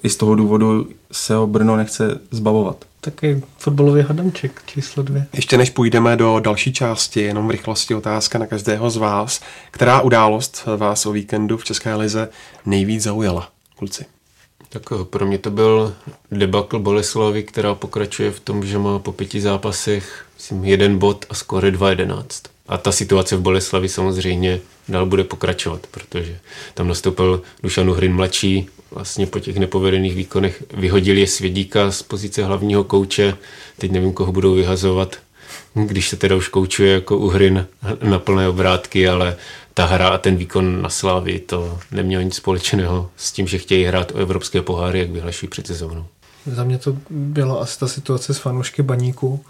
[0.03, 2.85] i z toho důvodu se ho Brno nechce zbavovat.
[3.01, 5.27] Taky fotbalový hadamček číslo dvě.
[5.33, 9.40] Ještě než půjdeme do další části, jenom v rychlosti otázka na každého z vás.
[9.70, 12.29] Která událost vás o víkendu v České lize
[12.66, 13.49] nejvíc zaujala,
[13.85, 14.05] kluci?
[14.68, 15.94] Tak pro mě to byl
[16.33, 21.35] debakl Boleslavy, která pokračuje v tom, že má po pěti zápasech myslím, jeden bod a
[21.35, 22.25] skore 2-11.
[22.68, 26.38] A ta situace v Boleslavi samozřejmě dál bude pokračovat, protože
[26.75, 32.44] tam nastoupil Dušan Uhrin mladší, vlastně po těch nepovedených výkonech vyhodili je Svědíka z pozice
[32.44, 33.37] hlavního kouče,
[33.79, 35.16] teď nevím, koho budou vyhazovat,
[35.75, 37.66] když se teda už koučuje jako Uhrin
[38.03, 39.37] na plné obrátky, ale
[39.75, 43.85] ta hra a ten výkon na Slávy to nemělo nic společného s tím, že chtějí
[43.85, 46.07] hrát o evropské poháry, jak vyhlašují před sezónou.
[46.47, 49.45] Za mě to byla asi ta situace s fanoušky baníku.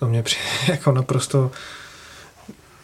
[0.00, 1.50] Za mě přijde jako naprosto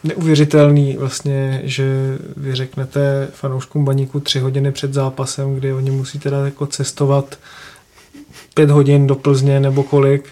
[0.03, 6.45] neuvěřitelný vlastně, že vy řeknete fanouškům baníku tři hodiny před zápasem, kdy oni musí teda
[6.45, 7.39] jako cestovat
[8.53, 10.29] pět hodin do Plzně nebo kolik,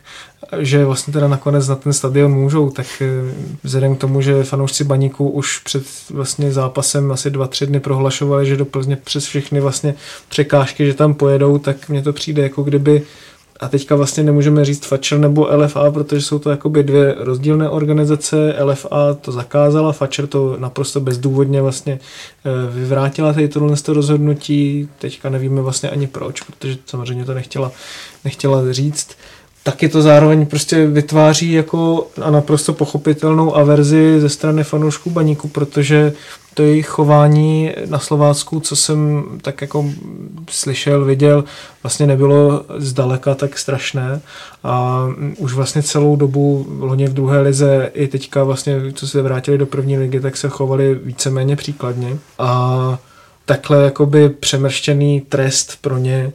[0.59, 3.33] že vlastně teda nakonec na ten stadion můžou, tak eh,
[3.63, 8.45] vzhledem k tomu, že fanoušci baníku už před vlastně zápasem asi dva, tři dny prohlašovali,
[8.45, 9.95] že do Plzně přes všechny vlastně
[10.29, 13.03] překážky, že tam pojedou, tak mně to přijde jako kdyby
[13.61, 18.55] a teďka vlastně nemůžeme říct Fatcher nebo LFA, protože jsou to jakoby dvě rozdílné organizace.
[18.63, 21.99] LFA to zakázala, Fatcher to naprosto bezdůvodně vlastně
[22.45, 24.89] eh, vyvrátila tady tohle rozhodnutí.
[24.99, 27.71] Teďka nevíme vlastně ani proč, protože samozřejmě to nechtěla,
[28.23, 29.17] nechtěla říct
[29.63, 36.13] taky to zároveň prostě vytváří jako a naprosto pochopitelnou averzi ze strany fanoušků baníku, protože
[36.53, 39.85] to jejich chování na Slovácku, co jsem tak jako
[40.49, 41.43] slyšel, viděl,
[41.83, 44.21] vlastně nebylo zdaleka tak strašné.
[44.63, 45.05] A
[45.37, 49.65] už vlastně celou dobu loni v druhé lize i teďka vlastně, co se vrátili do
[49.65, 52.17] první ligy, tak se chovali víceméně příkladně.
[52.39, 52.99] A
[53.45, 56.31] takhle jakoby přemrštěný trest pro ně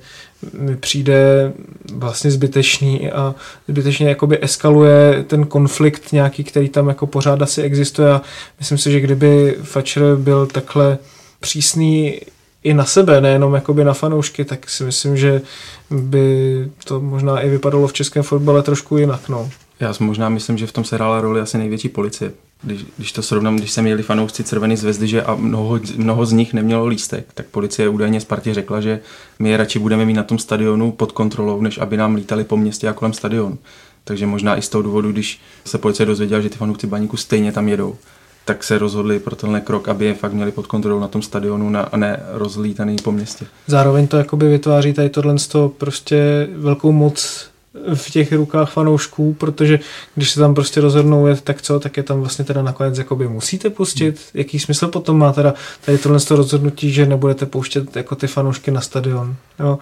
[0.53, 1.53] mi přijde
[1.95, 3.35] vlastně zbytečný a
[3.69, 8.23] zbytečně jakoby eskaluje ten konflikt nějaký, který tam jako pořád asi existuje a
[8.59, 10.99] myslím si, že kdyby Fatcher byl takhle
[11.41, 12.21] přísný
[12.63, 15.43] i na sebe, nejenom jakoby na fanoušky, tak si myslím, že
[15.91, 19.29] by to možná i vypadalo v českém fotbale trošku jinak.
[19.29, 19.51] No.
[19.81, 22.33] Já možná myslím, že v tom se hrála roli asi největší policie.
[22.63, 26.33] Když, když to srovnám, když se měli fanoušci Červený zvezdy, že a mnoho, mnoho z
[26.33, 29.01] nich nemělo lístek, tak policie údajně Spartě řekla, že
[29.39, 32.57] my je radši budeme mít na tom stadionu pod kontrolou, než aby nám lítali po
[32.57, 33.59] městě a kolem stadionu.
[34.05, 37.53] Takže možná i z toho důvodu, když se policie dozvěděla, že ty fanoušci baníku stejně
[37.53, 37.97] tam jedou,
[38.45, 41.71] tak se rozhodli pro tenhle krok, aby je fakt měli pod kontrolou na tom stadionu
[41.71, 43.47] na, a ne rozlítaný po městě.
[43.67, 45.35] Zároveň to jakoby vytváří tady tohle
[45.79, 47.49] prostě velkou moc
[47.95, 49.79] v těch rukách fanoušků, protože
[50.15, 53.29] když se tam prostě rozhodnou jet, tak co, tak je tam vlastně teda nakonec jakoby
[53.29, 54.21] musíte pustit.
[54.35, 58.81] Jaký smysl potom má teda tady tohle rozhodnutí, že nebudete pouštět jako ty fanoušky na
[58.81, 59.37] stadion.
[59.61, 59.79] Jo?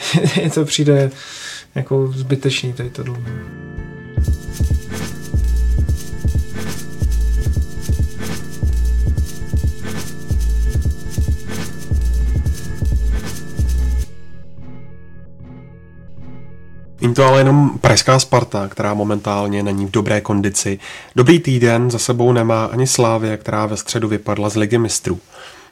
[0.54, 1.10] to přijde
[1.74, 3.18] jako zbytečný tady tohle.
[17.04, 20.78] Není to ale jenom pražská Sparta, která momentálně není v dobré kondici.
[21.16, 25.18] Dobrý týden za sebou nemá ani Slávě, která ve středu vypadla z ligy mistrů.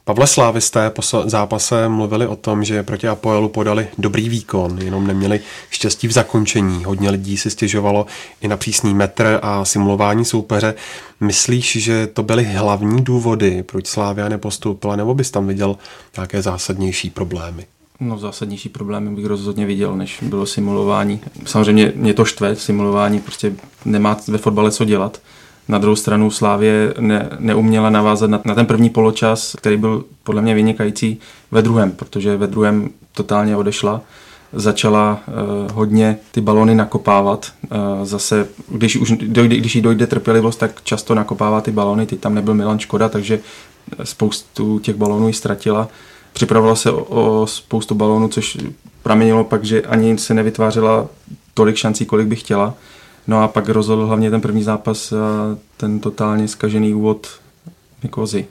[0.04, 5.40] Pavle Slávisté po zápase mluvili o tom, že proti Apoelu podali dobrý výkon, jenom neměli
[5.70, 6.84] štěstí v zakončení.
[6.84, 8.06] Hodně lidí si stěžovalo
[8.40, 10.74] i na přísný metr a simulování soupeře.
[11.20, 15.76] Myslíš, že to byly hlavní důvody, proč Slávia nepostoupila, nebo bys tam viděl
[16.16, 17.66] nějaké zásadnější problémy?
[18.00, 21.20] No zásadnější problémy bych rozhodně viděl, než bylo simulování.
[21.44, 23.52] Samozřejmě mě to štve, simulování prostě
[23.84, 25.20] nemá ve fotbale co dělat.
[25.68, 30.42] Na druhou stranu Slávě ne, neuměla navázat na, na ten první poločas, který byl podle
[30.42, 31.18] mě vynikající
[31.50, 34.00] ve druhém, protože ve druhém totálně odešla.
[34.52, 37.52] Začala uh, hodně ty balony nakopávat.
[37.62, 42.06] Uh, zase, když, už dojde, když jí dojde trpělivost, tak často nakopává ty balony.
[42.06, 43.40] Teď tam nebyl Milan Škoda, takže
[44.04, 45.88] spoustu těch balonů ji ztratila.
[46.32, 48.58] Připravila se o, o spoustu balonů, což
[49.02, 51.06] pramenilo pak, že ani se nevytvářela
[51.54, 52.74] tolik šancí, kolik by chtěla.
[53.26, 57.26] No a pak rozhodl hlavně ten první zápas a ten totálně skažený úvod
[58.02, 58.46] Nikozy.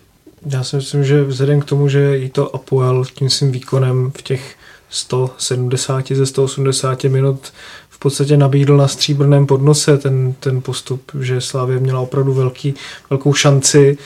[0.45, 4.21] Já si myslím, že vzhledem k tomu, že jí to Apoel tím svým výkonem v
[4.21, 4.55] těch
[4.89, 7.53] 170 ze 180 minut
[7.89, 12.73] v podstatě nabídl na stříbrném podnose ten, ten postup, že Slávě měla opravdu velký,
[13.09, 13.97] velkou šanci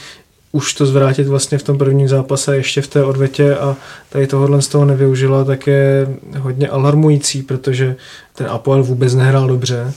[0.56, 3.76] už to zvrátit vlastně v tom prvním zápase ještě v té odvetě a
[4.10, 6.08] tady tohohle z toho nevyužila, tak je
[6.40, 7.96] hodně alarmující, protože
[8.36, 9.94] ten Apoel vůbec nehrál dobře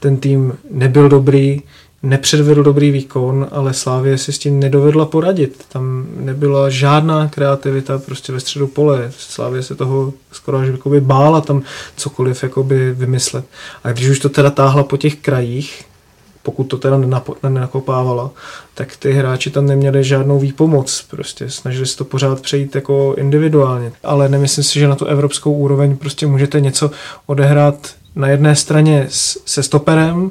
[0.00, 1.62] ten tým nebyl dobrý,
[2.02, 5.64] nepředvedl dobrý výkon, ale Slávě si s tím nedovedla poradit.
[5.68, 9.12] Tam nebyla žádná kreativita prostě ve středu pole.
[9.18, 11.62] Slávě se toho skoro až jakoby bála tam
[11.96, 13.44] cokoliv jakoby vymyslet.
[13.84, 15.84] A když už to teda táhla po těch krajích,
[16.42, 17.00] pokud to teda
[17.42, 18.30] nenakopávala,
[18.78, 21.04] tak ty hráči tam neměli žádnou výpomoc.
[21.10, 23.92] Prostě snažili se to pořád přejít jako individuálně.
[24.04, 26.90] Ale nemyslím si, že na tu evropskou úroveň prostě můžete něco
[27.26, 29.06] odehrát na jedné straně
[29.46, 30.30] se stoperem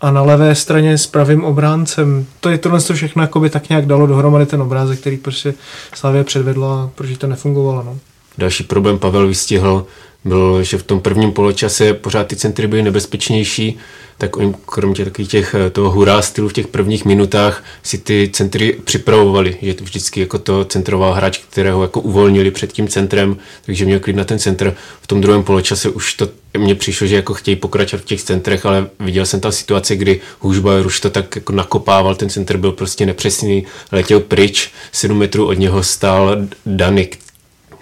[0.00, 2.26] a na levé straně s pravým obráncem.
[2.40, 5.54] To je tohle všechno jakoby tak nějak dalo dohromady ten obrázek, který prostě
[5.94, 7.82] Slavě předvedla proč to nefungovalo.
[7.82, 7.98] No.
[8.38, 9.86] Další problém Pavel vystihl
[10.26, 13.78] byl, že v tom prvním poločase pořád ty centry byly nebezpečnější,
[14.18, 18.30] tak oni kromě takových těch, eh, toho hurá stylu v těch prvních minutách si ty
[18.32, 23.36] centry připravovali, že to vždycky jako to centroval hráč, kterého jako uvolnili před tím centrem,
[23.66, 24.74] takže měl klid na ten centr.
[25.02, 28.66] V tom druhém poločase už to mně přišlo, že jako chtějí pokračovat v těch centrech,
[28.66, 32.72] ale viděl jsem tam situaci, kdy Hůžbajer už to tak jako nakopával, ten centr byl
[32.72, 36.36] prostě nepřesný, letěl pryč, 7 metrů od něho stál
[36.66, 37.18] Danik,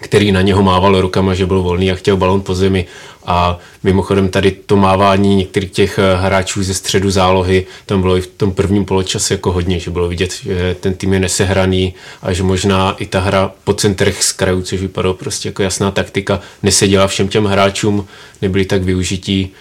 [0.05, 2.85] který na něho mával rukama, že byl volný a chtěl balon po zemi.
[3.25, 8.21] A mimochodem tady to mávání některých těch eh, hráčů ze středu zálohy, tam bylo i
[8.21, 12.33] v tom prvním poločase jako hodně, že bylo vidět, že ten tým je nesehraný a
[12.33, 16.39] že možná i ta hra po centrech z krajů, což vypadalo prostě jako jasná taktika,
[16.63, 18.07] neseděla všem těm hráčům,
[18.41, 19.51] nebyli tak využití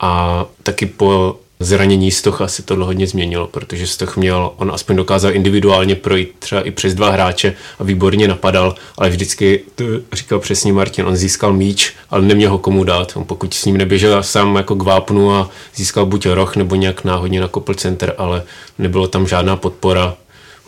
[0.00, 5.32] a taky po zranění Stocha se tohle hodně změnilo, protože Stoch měl, on aspoň dokázal
[5.32, 10.72] individuálně projít třeba i přes dva hráče a výborně napadal, ale vždycky, to říkal přesně
[10.72, 13.12] Martin, on získal míč, ale neměl ho komu dát.
[13.16, 17.04] On pokud s ním neběžel sám jako k vápnu a získal buď roh nebo nějak
[17.04, 18.42] náhodně nakopl center, ale
[18.78, 20.16] nebylo tam žádná podpora.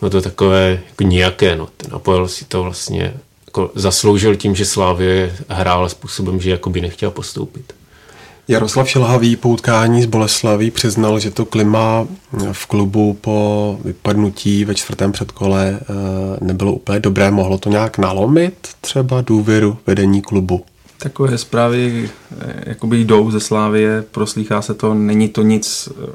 [0.01, 1.67] No to takové jako nijaké, no.
[1.77, 3.13] Ten Apoel si to vlastně
[3.45, 7.73] jako zasloužil tím, že Slávě hrál způsobem, že jako by nechtěl postoupit.
[8.47, 12.07] Jaroslav Šilhavý po utkání z Boleslaví přiznal, že to klima
[12.51, 15.85] v klubu po vypadnutí ve čtvrtém předkole eh,
[16.41, 17.31] nebylo úplně dobré.
[17.31, 20.65] Mohlo to nějak nalomit třeba důvěru vedení klubu?
[20.97, 22.09] Takové zprávy
[22.41, 26.09] eh, jakoby jdou ze Slávie, proslýchá se to, není to nic eh,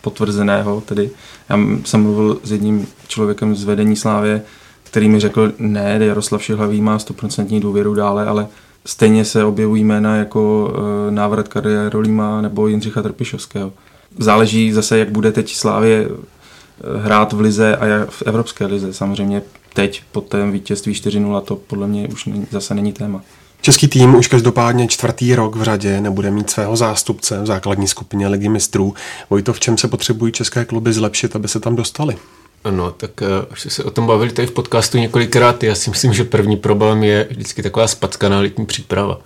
[0.00, 0.80] potvrzeného.
[0.80, 1.10] Tedy
[1.48, 4.42] já jsem mluvil s jedním člověkem z vedení Slávě,
[4.84, 8.46] který mi řekl, ne, Jaroslav Šilhavý má 100% důvěru dále, ale
[8.86, 13.72] stejně se objevují jména jako uh, návrat Karierolíma nebo Jindřicha Trpišovského.
[14.18, 18.92] Záleží zase, jak bude teď Slávě eh, hrát v lize a v Evropské lize.
[18.92, 19.42] Samozřejmě
[19.74, 23.22] teď po tém vítězství 4-0 to podle mě už není, zase není téma.
[23.60, 28.28] Český tým už každopádně čtvrtý rok v řadě nebude mít svého zástupce v základní skupině
[28.28, 28.94] ligy mistrů.
[29.30, 32.16] Vojto, v čem se potřebují české kluby zlepšit, aby se tam dostali?
[32.64, 35.62] Ano, tak eh, už se o tom bavili tady v podcastu několikrát.
[35.62, 39.20] Já si myslím, že první problém je vždycky taková spackaná letní příprava.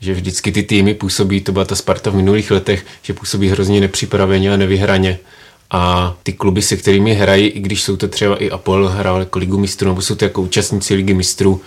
[0.00, 3.80] Že vždycky ty týmy působí, to byla ta Sparta v minulých letech, že působí hrozně
[3.80, 5.18] nepřipraveně a nevyhraně.
[5.70, 9.38] A ty kluby, se kterými hrají, i když jsou to třeba i Apol hrál jako
[9.38, 11.60] ligu mistrů, nebo jsou to jako účastníci ligy mistrů,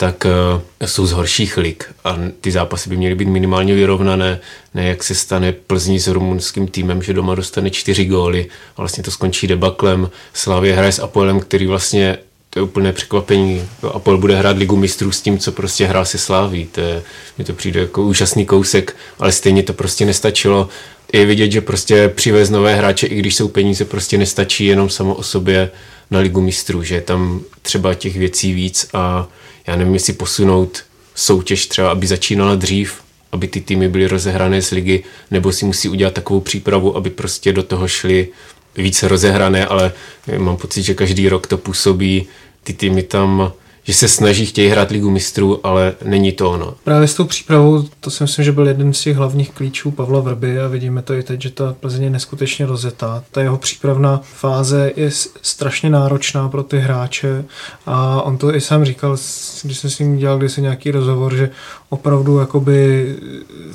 [0.00, 4.40] tak uh, jsou z horších lig a ty zápasy by měly být minimálně vyrovnané,
[4.74, 9.02] ne jak se stane Plzní s rumunským týmem, že doma dostane čtyři góly a vlastně
[9.02, 10.10] to skončí debaklem.
[10.32, 12.18] Slavě hraje s Apolem, který vlastně
[12.50, 13.62] to je úplné překvapení.
[13.92, 16.66] Apol bude hrát ligu mistrů s tím, co prostě hrál se Sláví.
[16.66, 17.02] To je,
[17.38, 20.68] mi to přijde jako úžasný kousek, ale stejně to prostě nestačilo
[21.12, 25.14] je vidět, že prostě přivez nové hráče, i když jsou peníze, prostě nestačí jenom samo
[25.14, 25.70] o sobě
[26.10, 29.28] na ligu mistrů, že je tam třeba těch věcí víc a
[29.70, 30.82] já nevím, jestli posunout
[31.14, 33.00] soutěž třeba, aby začínala dřív,
[33.32, 37.52] aby ty týmy byly rozehrané z ligy, nebo si musí udělat takovou přípravu, aby prostě
[37.52, 38.28] do toho šli
[38.76, 39.92] více rozehrané, ale
[40.38, 42.26] mám pocit, že každý rok to působí,
[42.64, 43.52] ty týmy tam
[43.84, 46.74] že se snaží, chtějí hrát ligu mistrů, ale není to ono.
[46.84, 50.20] Právě s tou přípravou, to si myslím, že byl jeden z těch hlavních klíčů Pavla
[50.20, 53.24] Vrby a vidíme to i teď, že ta Plzeň je neskutečně rozetá.
[53.30, 55.10] Ta jeho přípravná fáze je
[55.42, 57.44] strašně náročná pro ty hráče
[57.86, 59.16] a on to i sám říkal,
[59.62, 61.50] když jsem s ním dělal kdysi nějaký rozhovor, že
[61.90, 63.06] opravdu jakoby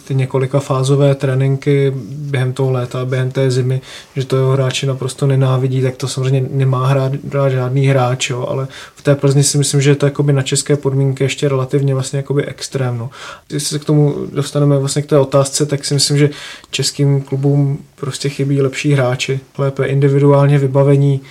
[0.08, 3.82] ty několika fázové tréninky během toho léta, během té zimy,
[4.16, 8.46] že to jeho hráči naprosto nenávidí, tak to samozřejmě nemá hrát, hrát žádný hráč, jo,
[8.50, 12.18] ale v té Plzni si myslím, že to jakoby na české podmínky ještě relativně vlastně
[12.18, 12.96] jakoby extrémno.
[13.06, 13.10] No.
[13.48, 16.30] Když se k tomu dostaneme vlastně k té otázce, tak si myslím, že
[16.72, 21.22] českým klubům prostě chybí lepší hráči, lépe individuálně vybavení,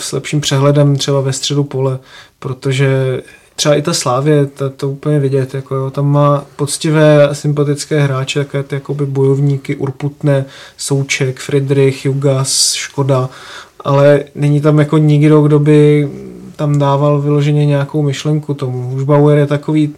[0.00, 1.98] s lepším přehledem třeba ve středu pole,
[2.38, 3.22] protože
[3.56, 8.00] třeba i ta Slávě, to, to úplně vidět, jako jo, tam má poctivé a sympatické
[8.00, 10.44] hráče, také ty jakoby bojovníky, Urputné,
[10.76, 13.28] Souček, Friedrich, Jugas, Škoda,
[13.84, 16.08] ale není tam jako nikdo, kdo by
[16.56, 18.94] tam dával vyloženě nějakou myšlenku tomu.
[18.94, 19.94] Už Bauer je takový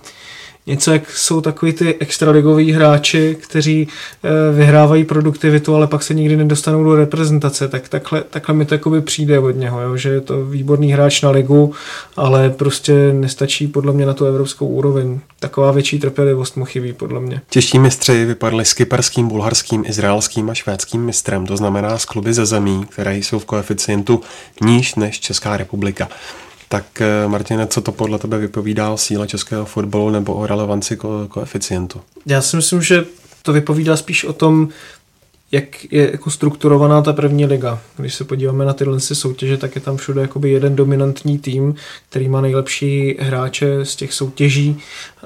[0.68, 3.88] něco, jak jsou takový ty extraligoví hráči, kteří
[4.24, 8.74] e, vyhrávají produktivitu, ale pak se nikdy nedostanou do reprezentace, tak takhle, takhle mi to
[8.74, 9.96] jakoby přijde od něho, jo?
[9.96, 11.74] že je to výborný hráč na ligu,
[12.16, 15.20] ale prostě nestačí podle mě na tu evropskou úroveň.
[15.40, 17.40] Taková větší trpělivost mu chybí podle mě.
[17.50, 22.46] Čeští mistři vypadli s kyperským, bulharským, izraelským a švédským mistrem, to znamená z kluby ze
[22.46, 24.20] zemí, které jsou v koeficientu
[24.60, 26.08] níž než Česká republika.
[26.68, 30.96] Tak eh, Martine, co to podle tebe vypovídá o síle českého fotbalu nebo o relevanci
[30.96, 32.00] ko- koeficientu?
[32.26, 33.04] Já si myslím, že
[33.42, 34.68] to vypovídá spíš o tom,
[35.52, 37.80] jak je jako strukturovaná ta první liga.
[37.96, 41.74] Když se podíváme na tyhle soutěže, tak je tam všude jakoby jeden dominantní tým,
[42.08, 44.78] který má nejlepší hráče z těch soutěží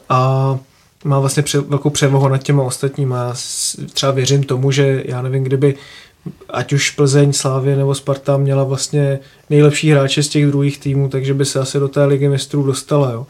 [0.08, 0.58] a
[1.04, 3.16] má vlastně pře- velkou převahu nad těma ostatníma.
[3.16, 3.34] Já
[3.92, 5.74] třeba věřím tomu, že já nevím, kdyby
[6.50, 9.18] ať už Plzeň, Slávě nebo Sparta měla vlastně
[9.50, 13.10] nejlepší hráče z těch druhých týmů, takže by se asi do té ligy mistrů dostala.
[13.10, 13.26] Jo.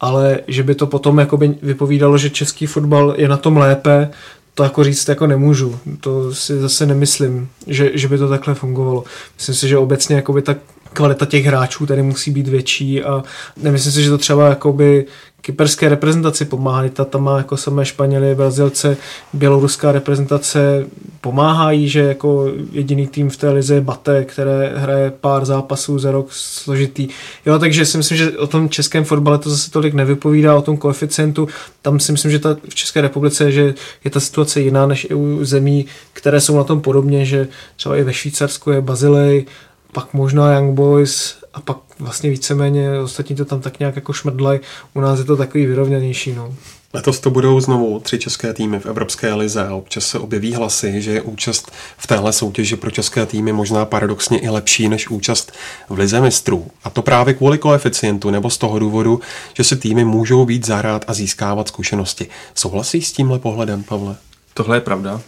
[0.00, 4.10] Ale že by to potom jakoby vypovídalo, že český fotbal je na tom lépe,
[4.54, 5.78] to jako říct jako nemůžu.
[6.00, 9.04] To si zase nemyslím, že, že by to takhle fungovalo.
[9.36, 10.56] Myslím si, že obecně jakoby ta
[10.92, 13.22] kvalita těch hráčů tady musí být větší a
[13.56, 15.06] nemyslím si, že to třeba jakoby
[15.40, 16.88] kyperské reprezentaci pomáhá.
[16.88, 18.96] Ta tam má jako samé Španěly, Brazilce,
[19.32, 20.86] běloruská reprezentace
[21.20, 26.10] pomáhají, že jako jediný tým v té lize je Bate, které hraje pár zápasů za
[26.10, 27.08] rok složitý.
[27.46, 30.76] Jo, takže si myslím, že o tom českém fotbale to zase tolik nevypovídá, o tom
[30.76, 31.48] koeficientu.
[31.82, 33.74] Tam si myslím, že ta, v České republice že
[34.04, 37.96] je ta situace jiná než i u zemí, které jsou na tom podobně, že třeba
[37.96, 39.46] i ve Švýcarsku je Bazilej,
[39.92, 44.60] pak možná Young Boys a pak vlastně víceméně ostatní to tam tak nějak jako šmrdlaj.
[44.94, 46.32] U nás je to takový vyrovnanější.
[46.32, 46.54] No.
[46.92, 51.02] Letos to budou znovu tři české týmy v Evropské lize a občas se objeví hlasy,
[51.02, 55.52] že je účast v téhle soutěži pro české týmy možná paradoxně i lepší než účast
[55.88, 56.66] v lize mistrů.
[56.84, 59.20] A to právě kvůli koeficientu nebo z toho důvodu,
[59.54, 62.26] že si týmy můžou víc zahrát a získávat zkušenosti.
[62.54, 64.16] Souhlasí s tímhle pohledem, Pavle?
[64.54, 65.20] Tohle je pravda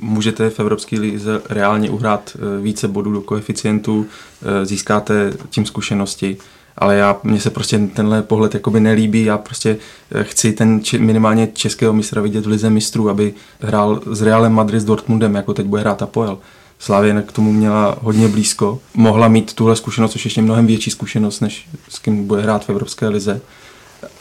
[0.00, 4.06] můžete v Evropské lize reálně uhrát eh, více bodů do koeficientu,
[4.42, 6.36] eh, získáte tím zkušenosti,
[6.78, 9.76] ale já, mně se prostě tenhle pohled jakoby nelíbí, já prostě
[10.12, 14.52] eh, chci ten či, minimálně českého mistra vidět v lize mistrů, aby hrál s Realem
[14.52, 16.38] Madrid s Dortmundem, jako teď bude hrát Apoel.
[16.78, 18.78] Slávě k tomu měla hodně blízko.
[18.94, 22.70] Mohla mít tuhle zkušenost, což ještě mnohem větší zkušenost, než s kým bude hrát v
[22.70, 23.40] Evropské lize.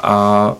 [0.04, 0.56] A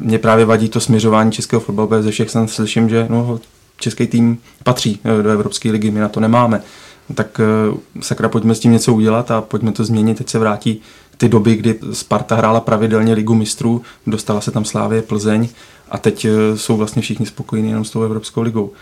[0.00, 3.40] mě právě vadí to směřování českého fotbalu, ze všech jsem slyším, že no,
[3.82, 6.60] český tým patří eh, do Evropské ligy, my na to nemáme.
[7.14, 10.18] Tak eh, sakra, pojďme s tím něco udělat a pojďme to změnit.
[10.18, 10.80] Teď se vrátí
[11.16, 15.48] ty doby, kdy Sparta hrála pravidelně ligu mistrů, dostala se tam Slávě Plzeň
[15.90, 18.72] a teď eh, jsou vlastně všichni spokojení jenom s tou Evropskou ligou.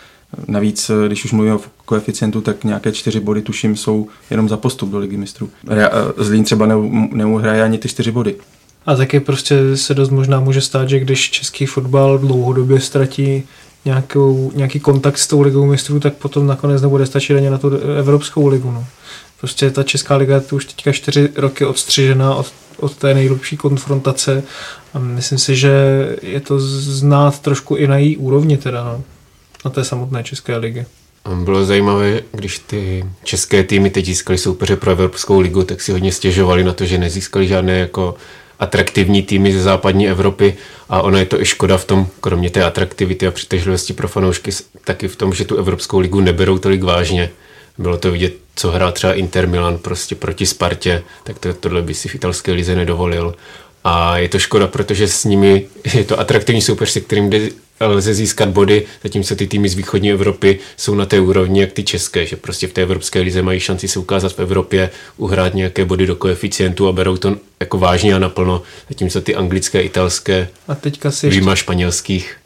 [0.49, 4.91] Navíc, když už mluvím o koeficientu, tak nějaké čtyři body, tuším, jsou jenom za postup
[4.91, 5.51] do ligy mistrů.
[6.17, 6.67] Zlín třeba
[7.13, 8.37] neuhraje ani ty čtyři body.
[8.87, 13.43] A taky prostě se dost možná může stát, že když český fotbal dlouhodobě ztratí
[13.85, 17.71] nějakou, nějaký kontakt s tou ligou mistrů, tak potom nakonec nebude stačit ani na tu
[17.99, 18.71] Evropskou ligu.
[18.71, 18.87] No.
[19.41, 23.57] Prostě ta Česká liga je tu už teďka čtyři roky odstřižená od, od té nejlepší
[23.57, 24.43] konfrontace
[24.95, 25.73] a myslím si, že
[26.23, 29.03] je to znát trošku i na její úrovni teda, no,
[29.65, 30.87] na té samotné České ligy.
[31.45, 36.13] Bylo zajímavé, když ty české týmy teď získali soupeře pro Evropskou ligu, tak si hodně
[36.13, 38.15] stěžovali na to, že nezískali žádné jako
[38.61, 40.57] atraktivní týmy ze západní Evropy
[40.89, 44.51] a ono je to i škoda v tom, kromě té atraktivity a přitažlivosti pro fanoušky,
[44.85, 47.31] taky v tom, že tu Evropskou ligu neberou tolik vážně.
[47.79, 51.95] Bylo to vidět, co hrál třeba Inter Milan prostě proti Spartě, tak to, tohle by
[51.95, 53.35] si v italské lize nedovolil.
[53.85, 57.49] A je to škoda, protože s nimi je to atraktivní soupeř, se kterým jde
[57.81, 61.83] lze získat body, zatímco ty týmy z východní Evropy jsou na té úrovni jak ty
[61.83, 65.85] české, že prostě v té evropské lize mají šanci se ukázat v Evropě, uhrát nějaké
[65.85, 70.75] body do koeficientu a berou to jako vážně a naplno, zatímco ty anglické, italské, a
[70.75, 71.57] teďka si ještě...
[71.57, 72.37] španělských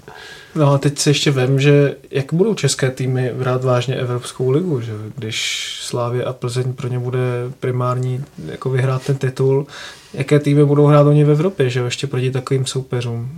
[0.57, 4.81] No a teď se ještě vem, že jak budou české týmy brát vážně Evropskou ligu,
[4.81, 7.21] že když Slávě a Plzeň pro ně bude
[7.61, 9.67] primární jako vyhrát ten titul,
[10.15, 13.29] jaké týmy budou hrát oni v Evropě, že ještě proti takovým soupeřům.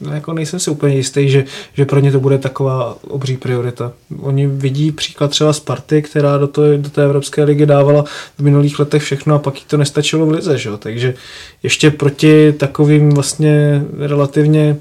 [0.00, 1.44] No, jako nejsem si úplně jistý, že,
[1.74, 3.92] že pro ně to bude taková obří priorita.
[4.20, 8.04] Oni vidí příklad třeba Sparty, která do, to, do té Evropské ligy dávala
[8.38, 10.70] v minulých letech všechno a pak jí to nestačilo v lize, že?
[10.78, 11.14] takže
[11.62, 14.76] ještě proti takovým vlastně relativně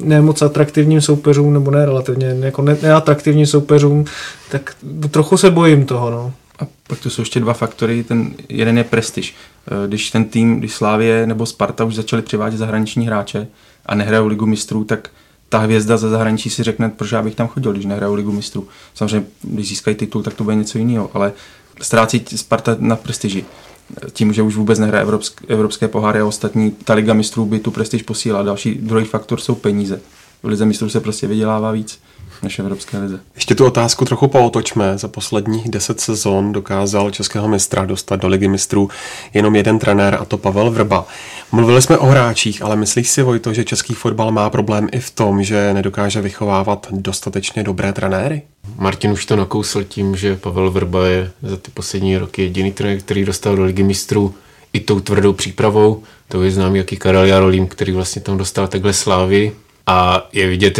[0.00, 4.04] nemoc atraktivním soupeřům, nebo ne relativně, jako ne, neatraktivním soupeřům,
[4.50, 4.76] tak
[5.10, 6.10] trochu se bojím toho.
[6.10, 6.32] No.
[6.58, 8.04] A pak to jsou ještě dva faktory.
[8.04, 9.34] Ten jeden je prestiž.
[9.66, 13.46] Eh, když ten tým, když Slávě nebo Sparta už začali přivádět zahraniční hráče
[13.86, 15.10] a nehrajou ligu mistrů, tak
[15.48, 18.68] ta hvězda ze zahraničí si řekne, proč já bych tam chodil, když nehrajou ligu mistrů.
[18.94, 21.32] Samozřejmě, když získají titul, tak to bude něco jiného, ale
[21.82, 23.44] ztrácí Sparta na prestiži
[24.12, 27.70] tím, že už vůbec nehraje evropské, evropské poháry a ostatní, ta liga mistrů by tu
[27.70, 28.44] prestiž posílala.
[28.44, 30.00] Další druhý faktor jsou peníze.
[30.42, 32.00] V lize mistrů se prostě vydělává víc
[32.42, 33.20] než Evropské lize.
[33.34, 34.98] Ještě tu otázku trochu pootočme.
[34.98, 38.90] Za posledních deset sezon dokázal českého mistra dostat do ligy mistrů
[39.34, 41.06] jenom jeden trenér a to Pavel Vrba.
[41.52, 45.10] Mluvili jsme o hráčích, ale myslíš si, Vojto, že český fotbal má problém i v
[45.10, 48.42] tom, že nedokáže vychovávat dostatečně dobré trenéry?
[48.76, 52.98] Martin už to nakousl tím, že Pavel Vrba je za ty poslední roky jediný trenér,
[52.98, 54.34] který dostal do ligy mistrů
[54.72, 56.02] i tou tvrdou přípravou.
[56.28, 59.52] To je známý jaký Karel Jarolím, který vlastně tam dostal takhle slávy.
[59.86, 60.78] A je vidět,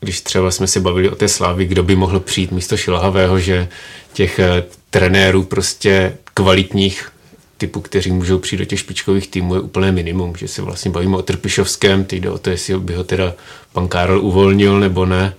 [0.00, 3.68] když třeba jsme se bavili o té slávy, kdo by mohl přijít místo Šilhavého, že
[4.12, 7.12] těch eh, trenérů prostě kvalitních
[7.58, 11.16] typu, kteří můžou přijít do těch špičkových týmů, je úplné minimum, že se vlastně bavíme
[11.16, 13.34] o Trpišovském, teď jde o to, jestli by ho teda
[13.72, 15.34] pan Karol uvolnil nebo ne.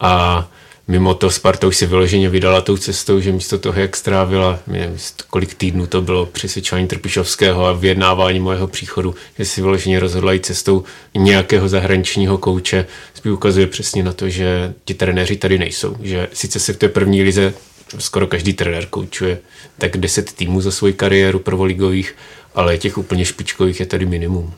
[0.00, 0.46] A
[0.88, 4.98] mimo to Sparta už si vyloženě vydala tou cestou, že místo toho, jak strávila, nevím,
[5.30, 10.46] kolik týdnů to bylo přesvědčování Trpišovského a vyjednávání mojeho příchodu, že si vyloženě rozhodla jít
[10.46, 15.96] cestou nějakého zahraničního kouče, spíš ukazuje přesně na to, že ti trenéři tady nejsou.
[16.02, 17.54] Že sice se v té první lize
[17.98, 19.38] skoro každý trenér koučuje
[19.78, 22.16] tak 10 týmů za svoji kariéru prvoligových,
[22.54, 24.54] ale těch úplně špičkových je tady minimum.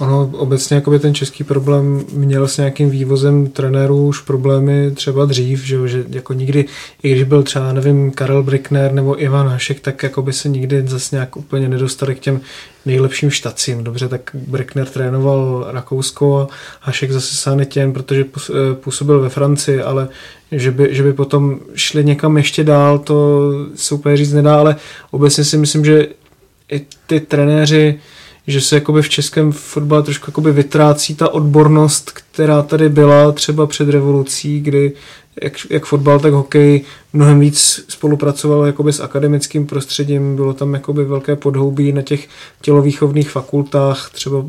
[0.00, 5.64] Ono obecně jakoby ten český problém měl s nějakým vývozem trenérů už problémy třeba dřív,
[5.64, 6.64] že, že jako nikdy,
[7.02, 10.82] i když byl třeba, nevím, Karel Brickner nebo Ivan Hašek, tak jako by se nikdy
[10.86, 12.40] zase nějak úplně nedostali k těm
[12.86, 13.84] nejlepším štacím.
[13.84, 20.08] Dobře, tak Brickner trénoval Rakousko a Hašek zase Sanetěn, protože eh, působil ve Francii, ale
[20.52, 24.76] že by, že by potom šli někam ještě dál, to se úplně říct nedá, ale
[25.10, 26.08] obecně si myslím, že
[26.72, 28.00] i ty trenéři
[28.46, 33.66] že se jakoby v českém fotbale trošku jakoby vytrácí ta odbornost, která tady byla třeba
[33.66, 34.92] před revolucí, kdy
[35.42, 41.04] jak, jak fotbal, tak hokej mnohem víc spolupracovalo jakoby s akademickým prostředím, bylo tam jakoby
[41.04, 42.28] velké podhoubí na těch
[42.60, 44.44] tělovýchovných fakultách, třeba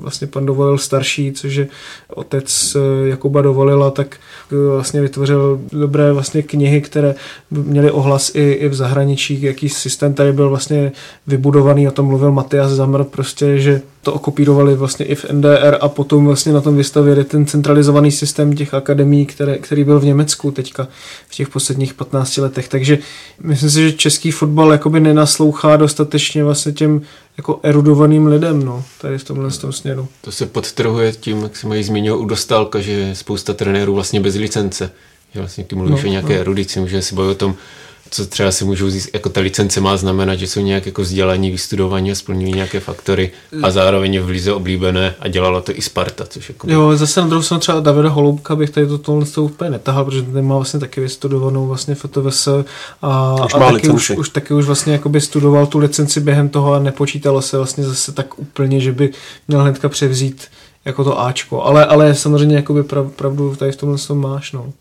[0.00, 1.66] vlastně pan Dovolil starší, což je
[2.08, 4.16] otec eh, Jakuba Dovolila, tak
[4.52, 7.14] eh, vlastně vytvořil dobré vlastně knihy, které
[7.50, 10.92] měly ohlas i, i v zahraničí, jaký systém tady byl vlastně
[11.26, 15.88] vybudovaný, o tom mluvil Matias Zamr, prostě, že to okopírovali vlastně i v NDR a
[15.88, 20.50] potom vlastně na tom vystavili ten centralizovaný systém těch akademií, které, který byl v Německu
[20.50, 20.88] teďka
[21.28, 22.68] v těch posledních 15 letech.
[22.68, 22.98] Takže
[23.42, 27.02] myslím si, že český fotbal jakoby nenaslouchá dostatečně vlastně těm
[27.36, 30.08] jako erudovaným lidem, no, tady v tomhle tom směru.
[30.20, 34.20] To se podtrhuje tím, jak se mají zmínil u Dostálka, že je spousta trenérů vlastně
[34.20, 34.90] bez licence.
[35.34, 36.40] Že vlastně ty mluvíš no, o nějaké no.
[36.40, 37.56] erudici, může si bavit o tom,
[38.14, 41.50] co třeba si můžou získat, jako ta licence má znamenat, že jsou nějak jako vzdělaní,
[41.50, 43.30] vystudovaní a splňují nějaké faktory
[43.62, 46.70] a zároveň je v Lize oblíbené a dělala to i Sparta, což jako...
[46.70, 50.04] Jo, zase na druhou stranu třeba Davida Holoubka bych tady to tohle to úplně netahal,
[50.04, 52.48] protože ten má vlastně taky vystudovanou vlastně FTVS
[53.02, 56.72] a, už a taky, už, už, taky už vlastně jakoby studoval tu licenci během toho
[56.72, 59.10] a nepočítalo se vlastně zase tak úplně, že by
[59.48, 60.44] měl hnedka převzít
[60.84, 64.72] jako to Ačko, ale, ale samozřejmě jakoby prav, pravdu tady v tomhle tom máš, no.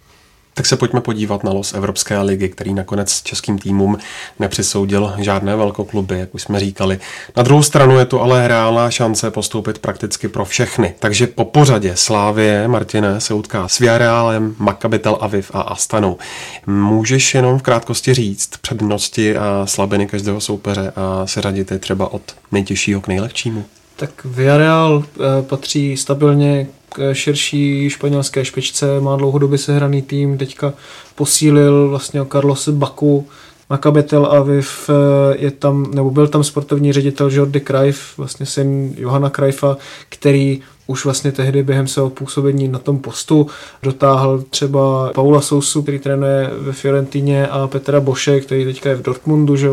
[0.54, 3.97] Tak se pojďme podívat na los Evropské ligy, který nakonec českým týmům
[4.39, 6.99] nepřisoudil žádné velkokluby, jak už jsme říkali.
[7.38, 10.93] Na druhou stranu je to ale reálná šance postoupit prakticky pro všechny.
[10.99, 16.18] Takže po pořadě Slávě Martine se utká s Viareálem, Maccabi Tel Aviv a Astanou.
[16.66, 22.22] Můžeš jenom v krátkosti říct přednosti a slabiny každého soupeře a seřadit je třeba od
[22.51, 23.66] nejtěžšího k nejlehčímu?
[24.04, 25.04] Tak Villarreal
[25.41, 30.74] patří stabilně k širší španělské špičce, má dlouhodobě sehraný tým, teďka
[31.16, 33.28] posílil vlastně Carlos Baku,
[33.70, 34.89] Maccabi Tel Aviv
[35.36, 39.78] je tam, nebo byl tam sportovní ředitel Jordi Cruyff, vlastně syn Johana Cruyffa,
[40.10, 43.47] který už vlastně tehdy během svého působení na tom postu
[43.84, 49.01] dotáhl třeba Paula Sousu, který trénuje ve Fiorentině a Petra Boše, který teďka je v
[49.01, 49.70] Dortmundu, že?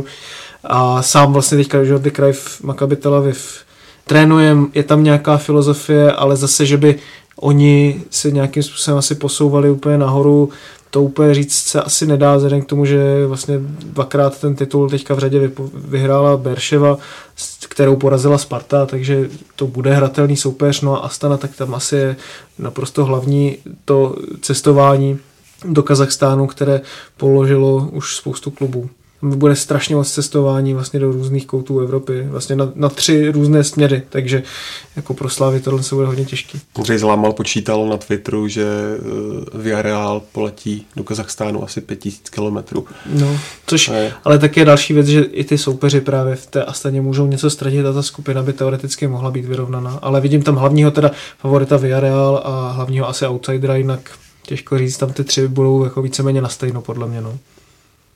[0.64, 3.70] a sám vlastně teďka Jordi Cruyff Maccabi Tel Aviv
[4.11, 6.99] trénuje, je tam nějaká filozofie, ale zase, že by
[7.37, 10.49] oni se nějakým způsobem asi posouvali úplně nahoru,
[10.91, 15.15] to úplně říct se asi nedá, vzhledem k tomu, že vlastně dvakrát ten titul teďka
[15.15, 16.99] v řadě vyhrála Berševa,
[17.69, 22.17] kterou porazila Sparta, takže to bude hratelný soupeř, no a Astana, tak tam asi je
[22.59, 25.19] naprosto hlavní to cestování
[25.65, 26.81] do Kazachstánu, které
[27.17, 28.91] položilo už spoustu klubů
[29.23, 34.03] bude strašně moc cestování vlastně do různých koutů Evropy, vlastně na, na tři různé směry,
[34.09, 34.43] takže
[34.97, 36.61] jako pro Slávy tohle se bude hodně těžký.
[36.75, 42.87] Ondřej Zlámal počítal na Twitteru, že eh, Villarreal poletí do Kazachstánu asi 5000 kilometrů.
[43.07, 44.12] No, což, je.
[44.25, 47.51] ale tak je další věc, že i ty soupeři právě v té Astaně můžou něco
[47.51, 51.77] ztratit a ta skupina by teoreticky mohla být vyrovnaná, ale vidím tam hlavního teda favorita
[51.77, 54.11] Villarreal a hlavního asi outsidera, jinak
[54.43, 57.21] těžko říct, tam ty tři budou jako víceméně na stejno podle mě.
[57.21, 57.39] No.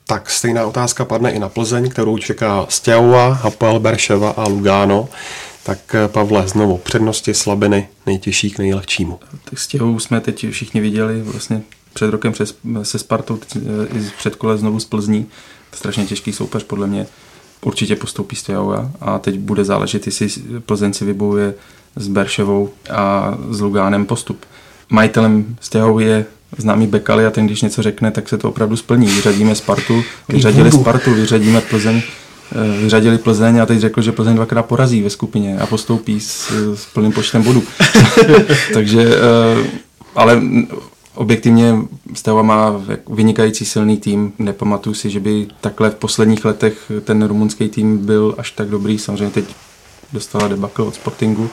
[0.07, 5.09] Tak stejná otázka padne i na Plzeň, kterou čeká Stěhova, Hapel, Berševa a Lugano.
[5.63, 9.19] Tak eh, Pavle, znovu přednosti, slabiny, nejtěžší k nejlehčímu.
[9.49, 11.61] Tak Stěhovu jsme teď všichni viděli vlastně
[11.93, 13.59] před rokem přes, se Spartou, eh,
[13.97, 15.25] i před kole znovu z Plzní.
[15.73, 17.07] Strašně těžký soupeř podle mě.
[17.61, 20.29] Určitě postoupí Stěhova a teď bude záležet, jestli
[20.65, 21.53] Plzeň si vybojuje
[21.95, 24.45] s Berševou a s Lugánem postup.
[24.89, 26.25] Majitelem Stěhovy je
[26.57, 29.07] známý Bekali a ten, když něco řekne, tak se to opravdu splní.
[29.07, 32.01] Vyřadíme Spartu, vyřadili Spartu, vyřadíme Plzeň,
[32.51, 36.51] eh, vyřadili Plzeň a teď řekl, že Plzeň dvakrát porazí ve skupině a postoupí s,
[36.75, 37.63] s plným počtem bodů.
[38.73, 39.67] Takže, eh,
[40.15, 40.41] ale
[41.15, 41.75] objektivně
[42.13, 44.33] Steva má vynikající silný tým.
[44.39, 48.97] Nepamatuju si, že by takhle v posledních letech ten rumunský tým byl až tak dobrý.
[48.97, 49.45] Samozřejmě teď
[50.13, 51.49] dostala debakl od Sportingu,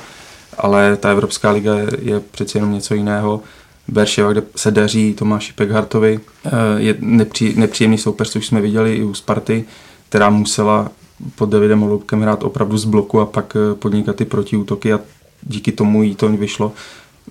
[0.58, 3.40] ale ta Evropská liga je, je přeci jenom něco jiného.
[3.88, 6.20] Berševa, kde se daří Tomáši Pekhartovi.
[6.46, 9.64] Eh, je nepří, nepříjemný soupeř, což jsme viděli i u Sparty,
[10.08, 10.90] která musela
[11.34, 15.00] pod Davidem Olubkem hrát opravdu z bloku a pak eh, podnikat ty protiútoky a
[15.42, 16.72] díky tomu jí to vyšlo.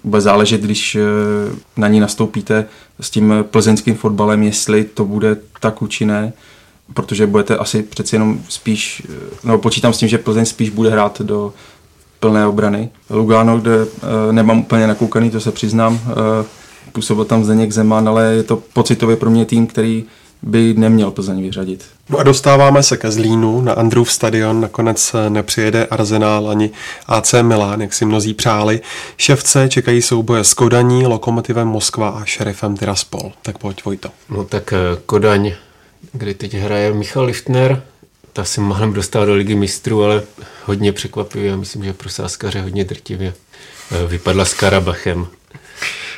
[0.04, 1.02] Bude záležet, když eh,
[1.78, 2.66] na ní nastoupíte
[3.00, 6.34] s tím plzeňským fotbalem, jestli to bude tak účinné,
[6.94, 9.04] protože budete asi přeci jenom spíš,
[9.44, 11.54] no počítám s tím, že Plzeň spíš bude hrát do
[12.22, 12.90] plné obrany.
[13.10, 13.90] Lugano, kde uh,
[14.32, 16.10] nemám úplně nakoukaný, to se přiznám, uh,
[16.92, 20.06] působil tam Zdeněk Zeman, ale je to pocitově pro mě tým, který
[20.42, 21.86] by neměl Plzeň vyřadit.
[22.10, 23.62] No a dostáváme se ke Zlínu.
[23.62, 26.70] Na Andrův stadion nakonec nepřijede Arsenal ani
[27.08, 28.82] AC Milan, jak si mnozí přáli.
[29.18, 33.32] Ševce čekají souboje s Kodaní, Lokomotivem Moskva a Šerifem Tiraspol.
[33.42, 34.10] Tak pojď Vojto.
[34.30, 35.52] No tak eh, Kodaň,
[36.14, 37.84] kde teď hraje Michal Lichtner,
[38.34, 40.24] ta se málem dostala do ligy mistrů, ale
[40.66, 43.34] hodně překvapivě a myslím, že pro sáskaře hodně drtivě
[43.92, 45.28] eh, vypadla s Karabachem,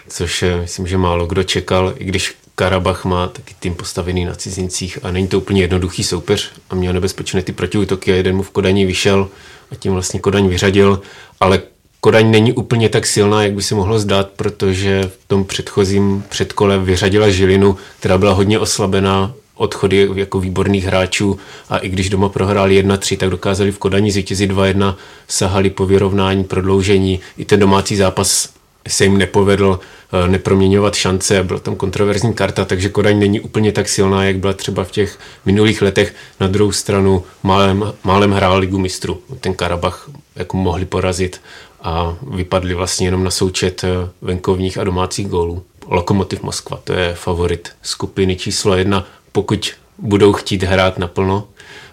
[0.10, 4.36] což eh, myslím, že málo kdo čekal, i když Karabach má taky tým postavený na
[4.36, 8.44] cizincích a není to úplně jednoduchý soupeř a měl nebezpečné ty protiútoky a jeden mu
[8.44, 9.30] v Kodani vyšel
[9.72, 11.02] a tím vlastně Kodaň vyřadil,
[11.40, 11.62] ale
[12.00, 16.80] Kodaň není úplně tak silná, jak by se mohlo zdát, protože v tom předchozím předkole
[16.80, 19.34] vyřadila Žilinu, která byla hodně oslabená
[19.64, 21.40] odchody jako výborných hráčů
[21.70, 24.96] a i když doma prohráli 1-3, tak dokázali v Kodani zvítězit 2-1,
[25.28, 27.20] sahali po vyrovnání, prodloužení.
[27.38, 28.50] I ten domácí zápas
[28.88, 33.90] se jim nepovedl eh, neproměňovat šance, byla tam kontroverzní karta, takže Kodaň není úplně tak
[33.90, 36.16] silná, jak byla třeba v těch minulých letech.
[36.40, 39.20] Na druhou stranu málem, málem hrál ligu mistrů.
[39.40, 41.42] Ten Karabach jako mohli porazit
[41.82, 45.64] a vypadli vlastně jenom na součet eh, venkovních a domácích gólů.
[45.88, 51.48] Lokomotiv Moskva, to je favorit skupiny číslo jedna pokud budou chtít hrát naplno.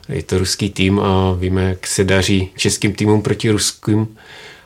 [0.09, 4.09] Je to ruský tým a víme, jak se daří českým týmům proti ruským.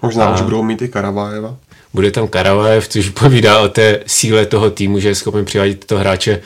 [0.02, 1.56] Možná a už budou mít i Karavaeva.
[1.94, 5.98] Bude tam Karavajev, což povídá o té síle toho týmu, že je schopen přivádět tyto
[5.98, 6.42] hráče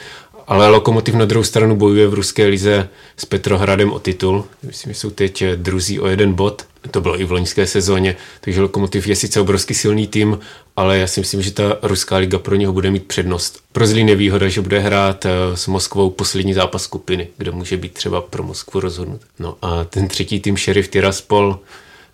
[0.49, 4.45] ale Lokomotiv na druhou stranu bojuje v ruské lize s Petrohradem o titul.
[4.63, 6.65] Myslím, že jsou teď druzí o jeden bod.
[6.91, 8.15] To bylo i v loňské sezóně.
[8.41, 10.39] Takže Lokomotiv je sice obrovský silný tým,
[10.75, 13.59] ale já si myslím, že ta ruská liga pro něho bude mít přednost.
[13.71, 17.77] Pro Zlín je výhoda, že bude hrát eh, s Moskvou poslední zápas skupiny, kde může
[17.77, 19.21] být třeba pro Moskvu rozhodnut.
[19.39, 21.59] No a ten třetí tým Sheriff Tiraspol,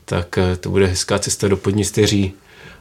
[0.05, 2.33] tak eh, to bude hezká cesta do Podněsteří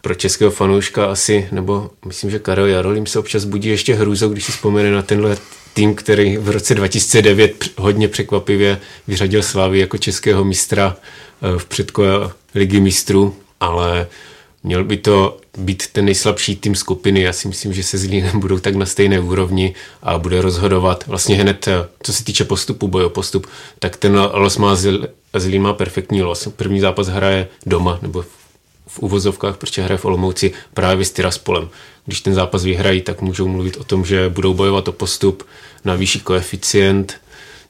[0.05, 4.45] pro českého fanouška asi, nebo myslím, že Karel Jarolím se občas budí ještě hrůzou, když
[4.45, 5.37] si vzpomene na tenhle
[5.75, 10.97] tým, který v roce 2009 hodně překvapivě vyřadil Slávy jako českého mistra
[11.59, 14.07] v předkole ligy mistrů, ale
[14.63, 17.23] měl by to být ten nejslabší tým skupiny.
[17.23, 21.37] Já si myslím, že se Zlínem budou tak na stejné úrovni a bude rozhodovat vlastně
[21.37, 21.69] hned,
[22.03, 23.47] co se týče postupu, bojo postup,
[23.79, 24.77] tak ten los má
[25.35, 26.49] Zlín má perfektní los.
[26.57, 28.25] První zápas hraje doma, nebo
[28.87, 31.69] v uvozovkách, protože hraje v Olomouci právě s Tiraspolem.
[32.07, 35.47] Když ten zápas vyhrají, tak můžou mluvit o tom, že budou bojovat o postup
[35.85, 37.21] na vyšší koeficient,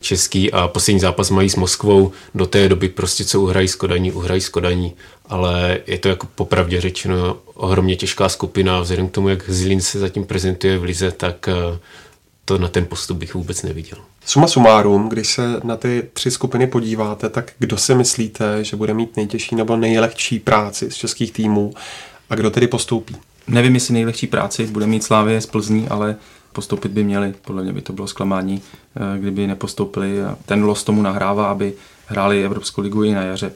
[0.01, 2.13] český a poslední zápas mají s Moskvou.
[2.35, 4.93] Do té doby prostě co uhrají s Kodaní, uhrají s Kodaní.
[5.27, 8.81] Ale je to jako popravdě řečeno ohromně těžká skupina.
[8.81, 11.79] Vzhledem k tomu, jak Zlín se zatím prezentuje v Lize, tak eh,
[12.45, 13.99] to na ten postup bych vůbec neviděl.
[14.27, 18.95] Suma sumárum, když se na ty tři skupiny podíváte, tak kdo si myslíte, že bude
[18.95, 21.75] mít nejtěžší nebo nejlehčí práci z českých týmů
[22.31, 23.17] a kdo tedy postoupí?
[23.49, 26.17] Nevím, jestli nejlehčí práci bude mít Slávě z Plzní, ale
[26.53, 27.35] postoupit by měli.
[27.45, 28.63] Podle mě by to bylo zklamání,
[28.97, 30.17] eh, kdyby nepostoupili.
[30.47, 31.73] Ten los tomu nahrává, aby
[32.07, 33.53] hráli Evropskou ligu i na jaře.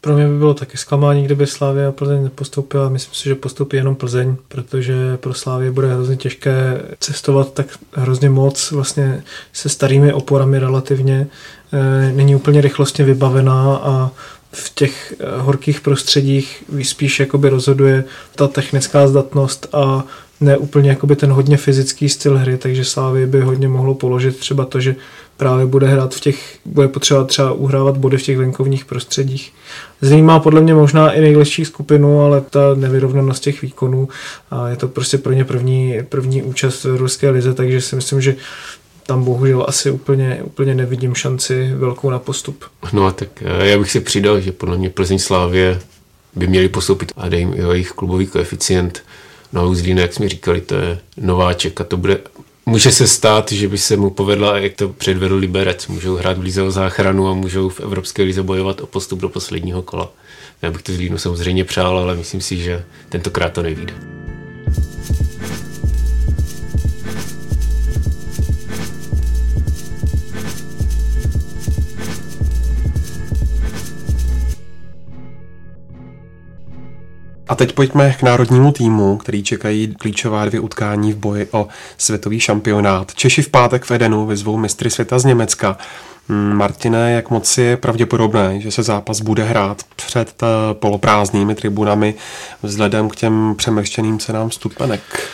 [0.00, 2.88] Pro mě by bylo taky zklamání, kdyby Slávě a Plzeň nepostoupila.
[2.88, 8.30] Myslím si, že postoupí jenom Plzeň, protože pro Slávě bude hrozně těžké cestovat tak hrozně
[8.30, 9.22] moc vlastně
[9.52, 11.26] se starými oporami relativně.
[11.72, 14.10] Eh, není úplně rychlostně vybavená a
[14.52, 18.04] v těch eh, horkých prostředích spíš jakoby rozhoduje
[18.36, 20.04] ta technická zdatnost a
[20.40, 24.64] ne úplně jakoby ten hodně fyzický styl hry, takže Slávy by hodně mohlo položit třeba
[24.64, 24.96] to, že
[25.40, 29.52] právě bude hrát v těch, bude potřeba třeba uhrávat body v těch venkovních prostředích.
[30.00, 34.08] Zlín má podle mě možná i nejlepší skupinu, ale ta nevyrovnanost těch výkonů
[34.50, 38.20] a je to prostě pro ně první, první účast v ruské lize, takže si myslím,
[38.20, 38.36] že
[39.06, 42.64] tam bohužel asi úplně, úplně nevidím šanci velkou na postup.
[42.92, 45.80] No a tak eh, já bych si přidal, že podle mě Plzeň Slávě
[46.36, 49.02] by měli postoupit a dej jim jejich klubový koeficient
[49.52, 52.18] No Uzlín, jak jsme říkali, to je nováček a to bude
[52.70, 55.86] Může se stát, že by se mu povedla, jak to předvedl Liberec.
[55.86, 59.28] Můžou hrát v Lize o záchranu a můžou v Evropské lize bojovat o postup do
[59.28, 60.12] posledního kola.
[60.62, 63.94] Já bych to Zlínu samozřejmě přál, ale myslím si, že tentokrát to nevíde.
[77.50, 82.40] A teď pojďme k národnímu týmu, který čekají klíčová dvě utkání v boji o světový
[82.40, 83.14] šampionát.
[83.14, 85.76] Češi v pátek v Edenu vyzvou mistry světa z Německa.
[86.28, 92.14] Hmm, Martine, jak moc je pravděpodobné, že se zápas bude hrát před eh, poloprázdnými tribunami
[92.62, 95.30] vzhledem k těm přemrštěným cenám vstupenek?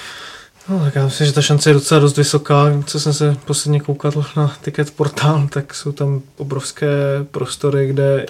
[0.68, 2.82] No, tak já myslím, že ta šance je docela dost vysoká.
[2.86, 6.86] Co jsem se posledně koukal na ticket portál, tak jsou tam obrovské
[7.30, 8.26] prostory, kde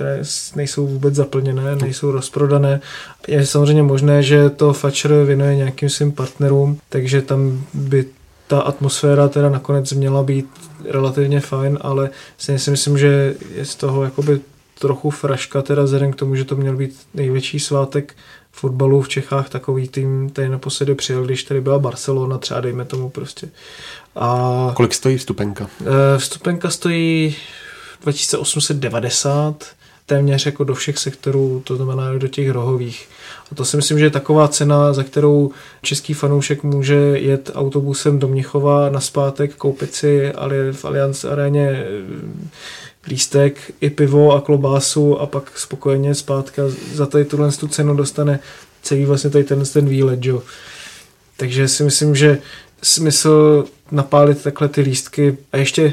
[0.56, 2.80] nejsou vůbec zaplněné, nejsou rozprodané.
[3.28, 8.04] Je samozřejmě možné, že to Fatcher věnuje nějakým svým partnerům, takže tam by
[8.46, 10.46] ta atmosféra teda nakonec měla být
[10.90, 14.40] relativně fajn, ale si myslím, že je z toho jakoby
[14.78, 18.14] trochu fraška, teda vzhledem k tomu, že to měl být největší svátek
[18.52, 23.08] fotbalu v Čechách takový tým tady naposledy přijel, když tady byla Barcelona, třeba dejme tomu
[23.08, 23.48] prostě.
[24.16, 25.66] A Kolik stojí vstupenka?
[25.80, 27.36] Eh, vstupenka stojí
[28.02, 29.64] 2890,
[30.06, 33.08] téměř jako do všech sektorů, to znamená do těch rohových.
[33.52, 35.50] A to si myslím, že je taková cena, za kterou
[35.82, 40.32] český fanoušek může jet autobusem do Mnichova na zpátek, koupit si
[40.72, 41.84] v Allianz aréně
[43.06, 46.62] lístek, i pivo a klobásu a pak spokojeně zpátka
[46.94, 48.40] za tady tuhle tu cenu dostane
[48.82, 50.42] celý vlastně tady ten, ten výlet, jo.
[51.36, 52.38] Takže si myslím, že
[52.82, 55.92] smysl napálit takhle ty lístky a ještě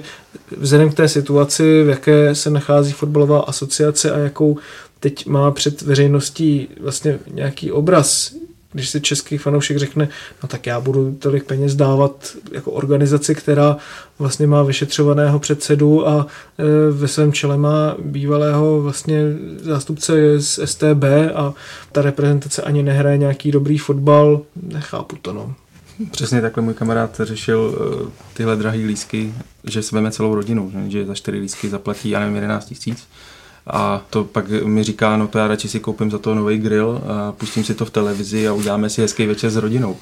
[0.57, 4.57] vzhledem k té situaci, v jaké se nachází fotbalová asociace a jakou
[4.99, 8.33] teď má před veřejností vlastně nějaký obraz,
[8.73, 10.09] když si český fanoušek řekne,
[10.43, 13.77] no tak já budu tolik peněz dávat jako organizaci, která
[14.19, 19.21] vlastně má vyšetřovaného předsedu a e, ve svém čele má bývalého vlastně
[19.61, 21.03] zástupce z STB
[21.35, 21.53] a
[21.91, 25.55] ta reprezentace ani nehraje nějaký dobrý fotbal, nechápu to no.
[26.11, 31.15] Přesně takhle můj kamarád řešil uh, tyhle drahé lísky, že se celou rodinu, že za
[31.15, 33.07] čtyři lísky zaplatí, já nevím, 11 tisíc
[33.67, 37.01] a to pak mi říká, no to já radši si koupím za to nový grill,
[37.07, 39.97] a pustím si to v televizi a uděláme si hezký večer s rodinou.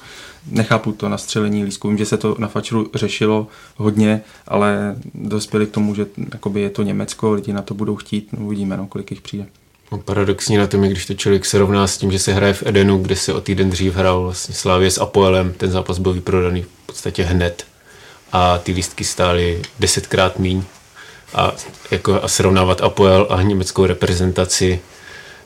[0.50, 3.46] Nechápu to na střelení lísku, vím, že se to na fačru řešilo
[3.76, 6.06] hodně, ale dospěli k tomu, že
[6.54, 9.46] je to Německo, lidi na to budou chtít, no uvidíme, no, kolik jich přijde.
[9.92, 12.62] No, paradoxní na tom je, když to člověk rovná s tím, že se hraje v
[12.66, 16.62] Edenu, kde se o týden dřív hrál vlastně Slávě s Apoelem, ten zápas byl vyprodaný
[16.62, 17.66] v podstatě hned
[18.32, 20.62] a ty lístky stály desetkrát míň
[21.34, 21.52] a,
[21.90, 24.80] jako, a srovnávat Apoel a německou reprezentaci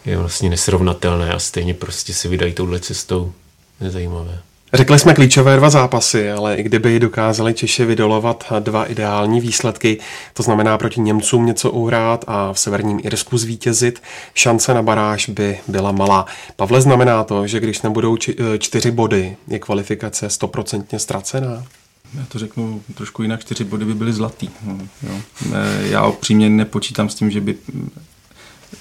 [0.04, 3.32] je vlastně nesrovnatelné a stejně prostě se vydají touhle cestou.
[3.80, 4.38] Nezajímavé.
[4.72, 9.98] Řekli jsme klíčové dva zápasy, ale i kdyby dokázali Češi vydolovat dva ideální výsledky,
[10.34, 14.02] to znamená proti Němcům něco uhrát a v severním Irsku zvítězit,
[14.34, 16.26] šance na baráž by byla malá.
[16.56, 21.64] Pavle, znamená to, že když nebudou či, eh, čtyři body, je kvalifikace stoprocentně ztracená?
[22.16, 24.48] Já to řeknu trošku jinak, čtyři body by byly zlatý.
[25.02, 25.20] Jo.
[25.52, 27.56] Eh, já opřímně nepočítám s tím, že by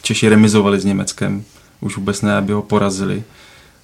[0.01, 1.43] Češi remizovali s Německem.
[1.81, 3.23] Už vůbec ne, aby ho porazili.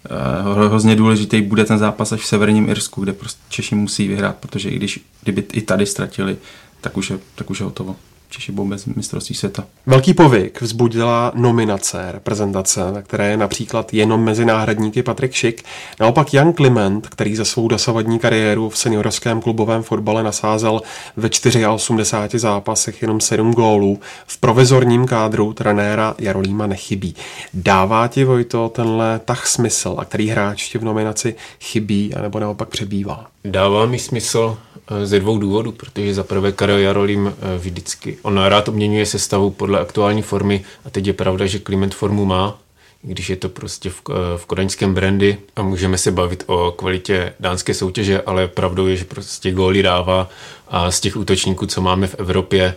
[0.05, 4.35] Eh, hrozně důležitý bude ten zápas až v severním Irsku, kde prostě Češi musí vyhrát,
[4.35, 6.37] protože i když kdyby i tady ztratili,
[6.81, 7.95] tak už je, tak už je hotovo.
[8.31, 9.63] Češi budou bez mistrovství světa.
[9.85, 15.63] Velký povyk vzbudila nominace reprezentace, na které je například jenom mezi náhradníky Patrik Šik.
[15.99, 20.81] Naopak Jan Kliment, který za svou dosavadní kariéru v seniorském klubovém fotbale nasázel
[21.17, 21.29] ve
[21.69, 27.15] 84 zápasech jenom 7 gólů, v provizorním kádru trenéra Jarolíma nechybí.
[27.53, 32.69] Dává ti, Vojto, tenhle tah smysl a který hráč ti v nominaci chybí anebo naopak
[32.69, 33.25] přebývá?
[33.45, 34.57] Dává mi smysl
[35.03, 39.79] ze dvou důvodů, protože za prvé Karel Jarolím eh, vždycky, on rád obměňuje sestavu podle
[39.79, 42.59] aktuální formy a teď je pravda, že Kliment formu má,
[43.01, 47.33] když je to prostě v, eh, v kodaňském brandy a můžeme se bavit o kvalitě
[47.39, 50.29] dánské soutěže, ale pravdou je, že prostě góly dává
[50.67, 52.75] a z těch útočníků, co máme v Evropě,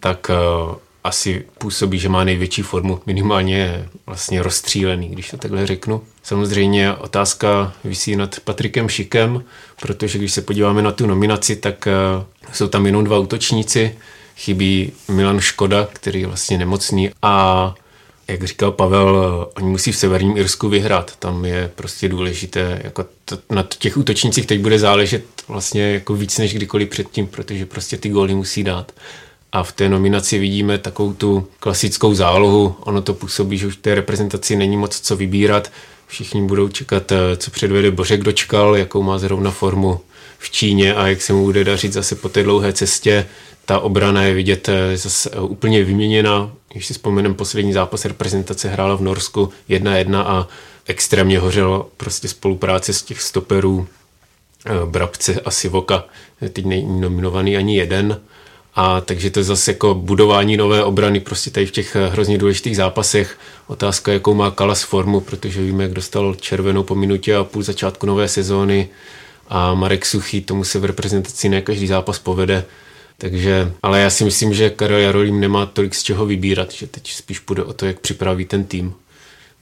[0.00, 0.30] tak
[1.04, 6.02] asi působí, že má největší formu, minimálně je vlastně rozstřílený, když to takhle řeknu.
[6.22, 9.44] Samozřejmě otázka vysí nad Patrikem Šikem,
[9.80, 11.92] protože když se podíváme na tu nominaci, tak eh,
[12.52, 13.94] jsou tam jenom dva útočníci,
[14.36, 17.74] chybí Milan Škoda, který je vlastně nemocný a
[18.28, 21.16] jak říkal Pavel, oni musí v Severním Irsku vyhrát.
[21.16, 26.38] Tam je prostě důležité, jako to, na těch útočnících teď bude záležet vlastně jako víc
[26.38, 28.92] než kdykoliv předtím, protože prostě ty góly musí dát
[29.52, 32.76] a v té nominaci vidíme takovou tu klasickou zálohu.
[32.80, 35.72] Ono to působí, že už v té reprezentaci není moc co vybírat.
[36.06, 40.00] Všichni budou čekat, eh, co předvede Bořek dočkal, jakou má zrovna formu
[40.38, 43.26] v Číně a jak se mu bude dařit zase po té dlouhé cestě.
[43.64, 46.50] Ta obrana je vidět eh, zase eh, úplně vyměněna.
[46.72, 50.48] Když si vzpomenem poslední zápas reprezentace hrála v Norsku 1-1 a
[50.86, 53.88] extrémně hořela prostě spolupráce z těch stoperů
[54.84, 56.04] Brabce a Sivoka.
[56.52, 58.20] Teď není nominovaný ani jeden
[58.74, 62.38] a takže to je zase jako budování nové obrany prostě tady v těch eh, hrozně
[62.38, 63.38] důležitých zápasech.
[63.66, 68.06] Otázka, jakou má Kalas formu, protože víme, jak dostal červenou po minutě a půl začátku
[68.06, 68.88] nové sezóny
[69.48, 72.64] a Marek Suchý, tomu se v reprezentaci ne každý zápas povede.
[73.18, 77.12] Takže, ale já si myslím, že Karel Jarolím nemá tolik z čeho vybírat, že teď
[77.12, 78.94] spíš půjde o to, jak připraví ten tým.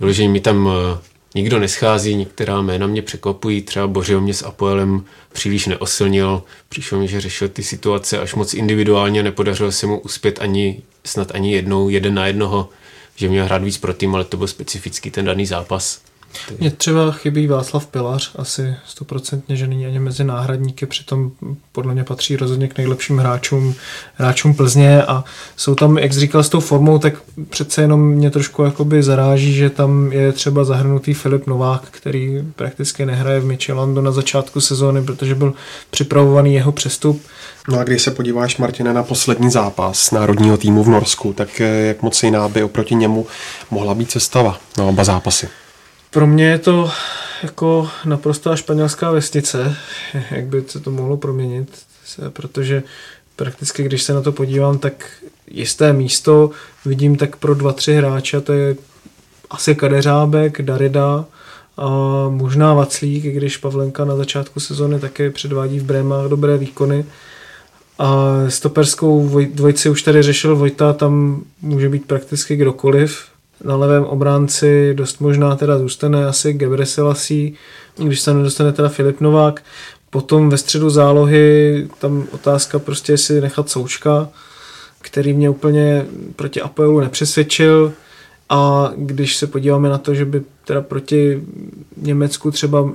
[0.01, 0.99] Vyloženě mi tam eh,
[1.39, 7.09] nikdo neschází, některá jména mě překvapují, třeba Bořil mě s Apoelem příliš neosilnil, přišlo mi,
[7.09, 11.89] že řešil ty situace až moc individuálně, nepodařilo se mu uspět ani snad ani jednou,
[11.89, 12.68] jeden na jednoho,
[13.16, 16.01] že měl hrát víc pro tým, ale to byl specifický ten daný zápas.
[16.61, 21.31] Mně třeba chybí Václav Pilař, asi stoprocentně, že není ani mezi náhradníky, přitom
[21.72, 23.74] podle mě patří rozhodně k nejlepším hráčům,
[24.14, 25.24] hráčům Plzně a
[25.57, 27.14] jsou tam, jak jsi říkal, s tou formou, tak
[27.51, 33.07] přece jenom mě trošku jakoby zaráží, že tam je třeba zahrnutý Filip Novák, který prakticky
[33.07, 35.55] nehraje v Michelandu na začátku sezóny, protože byl
[35.91, 37.22] připravovaný jeho přestup.
[37.68, 41.64] No a když se podíváš, Martine, na poslední zápas národního týmu v Norsku, tak eh,
[41.64, 43.26] jak moc jiná by oproti němu
[43.70, 45.49] mohla být sestava na oba zápasy?
[46.11, 46.91] Pro mě je to
[47.43, 49.77] jako naprostá španělská vesnice,
[50.31, 51.79] jak by se to mohlo proměnit,
[52.29, 52.83] protože
[53.37, 55.11] prakticky, když se na to podívám, tak
[55.47, 56.51] jisté místo
[56.85, 58.77] vidím tak pro dva, tři hráče, to je
[59.51, 61.25] asi Kadeřábek, Darida
[61.77, 61.89] a
[62.29, 67.05] možná Vaclík, když Pavlenka na začátku sezóny také předvádí v Brémách dobré výkony.
[67.99, 73.25] A stoperskou dvojici už tady řešil Vojta, tam může být prakticky kdokoliv,
[73.65, 77.53] na levém obránci dost možná teda zůstane asi Gebre Selassie,
[77.97, 79.63] když se nedostane teda Filip Novák.
[80.11, 84.29] Potom ve středu zálohy tam otázka prostě, jestli nechat Součka,
[85.01, 86.07] který mě úplně
[86.37, 87.93] proti Apoelu nepřesvědčil.
[88.49, 91.43] A když se podíváme na to, že by teda proti
[91.97, 92.91] Německu třeba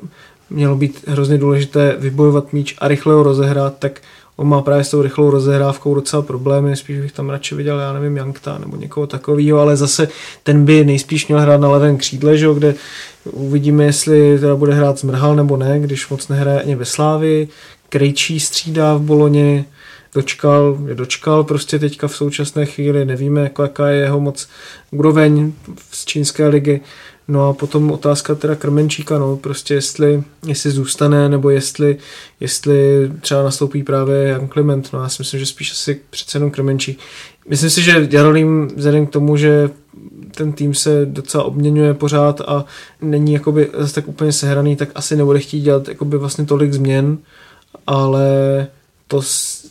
[0.50, 4.02] mělo být hrozně důležité vybojovat míč a rychle ho rozehrát, tak
[4.36, 7.94] on má právě s tou rychlou rozehrávkou docela problémy, spíš bych tam radši viděl, já
[7.94, 10.08] nevím, Jankta nebo někoho takového, ale zase
[10.44, 12.76] ten by nejspíš měl hrát na levém křídle, že, kde
[13.32, 17.48] uvidíme, jestli teda bude hrát zmrhal nebo ne, když moc nehraje ani ve Slávi,
[17.90, 19.66] Krejčí střídá v Boloně,
[20.16, 24.48] dočkal, je dočkal prostě teďka v současné chvíli, nevíme, jako jaká je jeho moc
[24.92, 25.54] úroveň
[25.92, 26.82] z čínské ligy,
[27.28, 31.98] No a potom otázka teda Krmenčíka, no prostě jestli, jestli zůstane, nebo jestli,
[32.40, 36.52] jestli třeba nastoupí právě Jan Kliment, no já si myslím, že spíš asi přece jenom
[36.52, 37.00] Krmenčík.
[37.48, 39.70] Myslím si, že Jarolím vzhledem k tomu, že
[40.36, 42.66] ten tým se docela obměňuje pořád a
[43.02, 47.18] není jakoby zase tak úplně sehraný, tak asi nebude chtít dělat jakoby vlastně tolik změn,
[47.88, 48.28] ale
[49.08, 49.22] to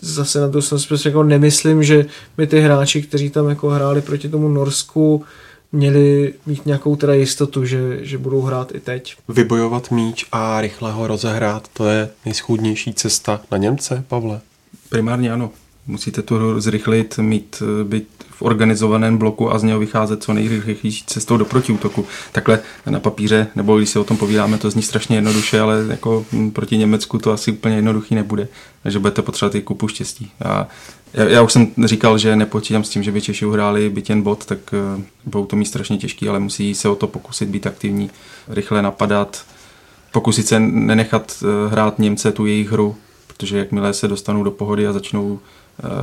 [0.00, 4.00] zase na to jsem prostě jako nemyslím, že by ty hráči, kteří tam jako hráli
[4.00, 5.24] proti tomu Norsku,
[5.72, 9.16] měli mít nějakou teda jistotu, že, že budou hrát i teď.
[9.28, 14.40] Vybojovat míč a rychle ho rozehrát, to je nejschůdnější cesta na Němce, Pavle?
[14.88, 15.50] Primárně ano.
[15.86, 21.04] Musíte tu hru zrychlit, mít, být v organizovaném bloku a z něho vycházet co nejrychlejší
[21.06, 22.06] cestou do protiútoku.
[22.32, 26.24] Takhle na papíře, nebo když se o tom povídáme, to zní strašně jednoduše, ale jako
[26.52, 28.48] proti Německu to asi úplně jednoduchý nebude.
[28.82, 30.30] Takže budete potřebovat i kupu štěstí.
[30.44, 30.68] A
[31.14, 34.22] já, já už jsem říkal, že nepočítám s tím, že by Češi uhráli byt jen
[34.22, 37.66] bod, tak uh, budou to mít strašně těžký, ale musí se o to pokusit být
[37.66, 38.10] aktivní,
[38.48, 39.44] rychle napadat,
[40.12, 42.96] pokusit se nenechat uh, hrát Němce tu jejich hru,
[43.26, 45.38] protože jakmile se dostanou do pohody a začnou uh,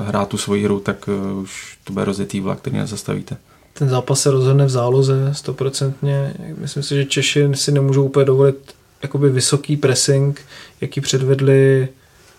[0.07, 3.37] hrát tu svoji hru, tak uh, už to bude rozjetý vlak, který nezastavíte.
[3.73, 6.33] Ten zápas se rozhodne v záloze stoprocentně.
[6.57, 10.41] Myslím si, že Češi si nemůžou úplně dovolit jakoby vysoký pressing,
[10.81, 11.87] jaký předvedli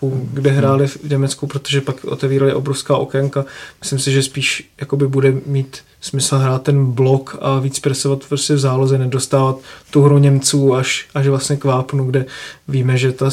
[0.09, 3.45] kde hráli v Německu, protože pak otevírali obrovská okénka.
[3.79, 8.53] Myslím si, že spíš jakoby bude mít smysl hrát ten blok a víc presovat prostě
[8.53, 9.57] v záloze, nedostávat
[9.91, 12.25] tu hru Němců až, až vlastně k vápnu, kde
[12.67, 13.29] víme, že ta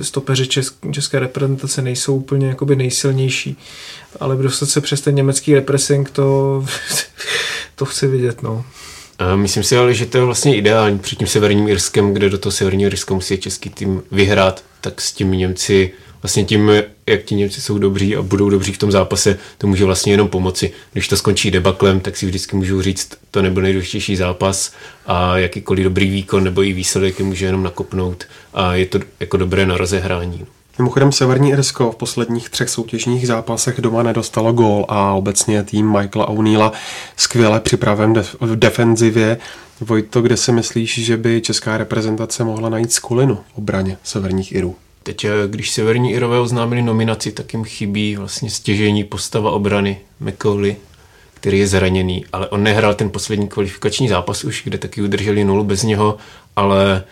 [0.00, 0.46] stopeři
[0.90, 3.56] české reprezentace nejsou úplně jakoby nejsilnější,
[4.20, 6.64] ale dostat se přes ten německý repressing, to,
[7.74, 8.64] to chci vidět, no.
[9.34, 12.52] Myslím si ale, že to je vlastně ideální před tím severním Irskem, kde do toho
[12.52, 16.70] severního Irska musí český tým vyhrát, tak s tím Němci, vlastně tím,
[17.06, 20.28] jak ti Němci jsou dobří a budou dobří v tom zápase, to může vlastně jenom
[20.28, 20.72] pomoci.
[20.92, 24.72] Když to skončí debaklem, tak si vždycky můžu říct, to nebyl nejdůležitější zápas
[25.06, 28.24] a jakýkoliv dobrý výkon nebo i výsledek je může jenom nakopnout
[28.54, 30.46] a je to jako dobré na rozehrání.
[30.80, 36.28] Mimochodem Severní Irsko v posledních třech soutěžních zápasech doma nedostalo gól a obecně tým Michaela
[36.28, 36.72] O'Neilla
[37.16, 39.38] skvěle připraven v defenzivě.
[39.80, 44.76] Vojto, kde si myslíš, že by česká reprezentace mohla najít skulinu v obraně Severních Irů?
[45.02, 50.76] Teď, eh, když Severní Irové oznámili nominaci, tak jim chybí vlastně stěžení postava obrany McCauley,
[51.34, 55.64] který je zraněný, ale on nehrál ten poslední kvalifikační zápas už, kde taky udrželi nulu
[55.64, 56.16] bez něho,
[56.56, 57.04] ale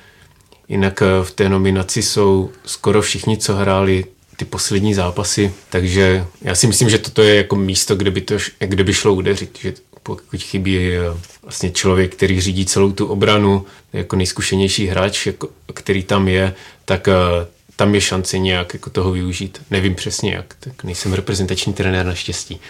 [0.68, 4.04] Jinak eh, v té nominaci jsou skoro všichni, co hráli
[4.36, 8.34] ty poslední zápasy, takže já si myslím, že toto je jako místo, kde by, to,
[8.58, 11.00] kde by šlo udeřit, že pokud chybí eh,
[11.42, 16.54] vlastně člověk, který řídí celou tu obranu, jako nejzkušenější hráč, jako, který tam je,
[16.84, 17.12] tak eh,
[17.76, 19.62] tam je šance nějak jako toho využít.
[19.70, 22.60] Nevím přesně jak, tak nejsem reprezentační trenér naštěstí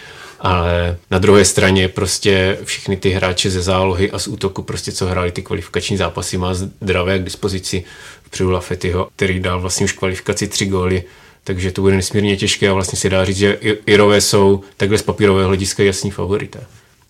[0.40, 5.06] ale na druhé straně prostě všechny ty hráče ze zálohy a z útoku prostě co
[5.06, 7.84] hráli ty kvalifikační zápasy má zdravé k dispozici
[8.22, 11.04] vpředu Lafetyho, který dal vlastně už kvalifikaci tři góly,
[11.44, 15.02] takže to bude nesmírně těžké a vlastně se dá říct, že Irové jsou takhle z
[15.02, 16.60] papírového hlediska jasný favorité.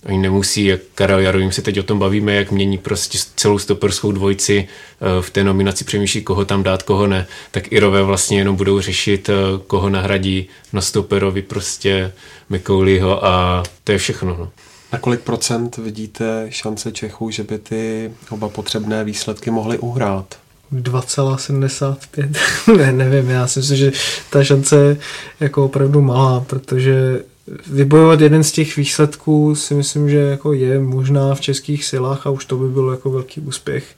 [0.07, 4.13] Oni nemusí, jak Karel Jarovým se teď o tom bavíme, jak mění prostě celou stoperskou
[4.13, 8.57] dvojici eh, v té nominaci přemýšlí, koho tam dát, koho ne, tak Irové vlastně jenom
[8.57, 9.33] budou řešit, eh,
[9.67, 12.13] koho nahradí na stoperovi prostě
[12.49, 14.37] McCauleyho a to je všechno.
[14.39, 14.51] No.
[14.93, 20.37] Na kolik procent vidíte šance Čechů, že by ty oba potřebné výsledky mohly uhrát?
[20.73, 22.77] 2,75.
[22.77, 23.93] ne, nevím, já si myslím, že
[24.31, 24.97] ta šance je
[25.41, 27.23] jako opravdu malá, protože
[27.67, 32.31] vybojovat jeden z těch výsledků si myslím, že jako je možná v českých silách a
[32.31, 33.97] už to by byl jako velký úspěch,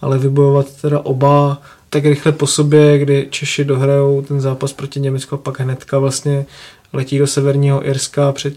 [0.00, 5.34] ale vybojovat teda oba tak rychle po sobě, kdy Češi dohrajou ten zápas proti Německu
[5.34, 6.46] a pak hnedka vlastně
[6.92, 8.54] letí do severního Irska, před,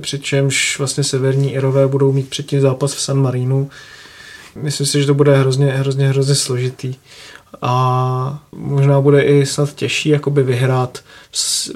[0.00, 3.70] přičemž vlastně severní Irové budou mít předtím zápas v San Marinu.
[4.62, 6.94] Myslím si, že to bude hrozně, hrozně, hrozně složitý
[7.64, 10.98] a možná bude i snad těžší jakoby vyhrát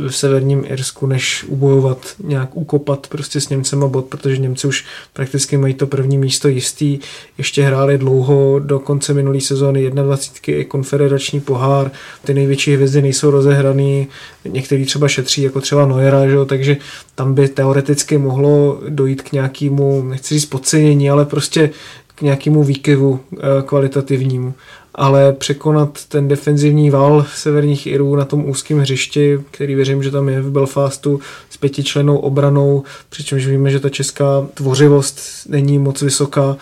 [0.09, 5.57] v severním Irsku, než ubojovat, nějak ukopat prostě s Němcema bod, protože Němci už prakticky
[5.57, 6.99] mají to první místo jistý,
[7.39, 10.61] ještě hráli dlouho do konce minulé sezóny 21.
[10.61, 11.91] i konfederační pohár,
[12.25, 14.09] ty největší hvězdy nejsou rozehraný,
[14.45, 16.37] některý třeba šetří, jako třeba Neuera, že?
[16.47, 16.77] takže
[17.15, 21.71] tam by teoreticky mohlo dojít k nějakému, nechci říct podcenění, ale prostě
[22.15, 24.55] k nějakému výkyvu eh, kvalitativnímu
[24.97, 30.29] ale překonat ten defenzivní val severních Irů na tom úzkém hřišti, který věřím, že tam
[30.29, 31.21] je v Belfastu
[31.51, 36.57] s pětičlenou obranou, přičemž víme, že ta česká tvořivost není moc vysoká.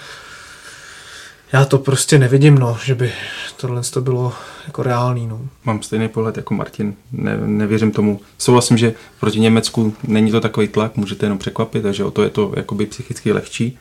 [1.53, 3.13] Já to prostě nevidím, no, že by
[3.57, 4.33] tohle to bylo
[4.67, 5.27] jako reálný.
[5.27, 5.41] No.
[5.65, 8.21] Mám stejný pohled jako Martin, ne, nevěřím tomu.
[8.39, 12.31] Souhlasím, že proti Německu není to takový tlak, můžete jenom překvapit, takže o to je
[12.31, 13.79] to jakoby psychicky lehčí.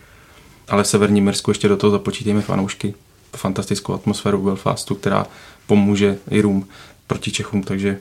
[0.70, 2.94] Ale v severním Mersku ještě do toho započítejme fanoušky
[3.36, 5.28] fantastickou atmosféru v Belfastu, která
[5.68, 6.68] pomůže Irům
[7.08, 8.00] proti Čechům, takže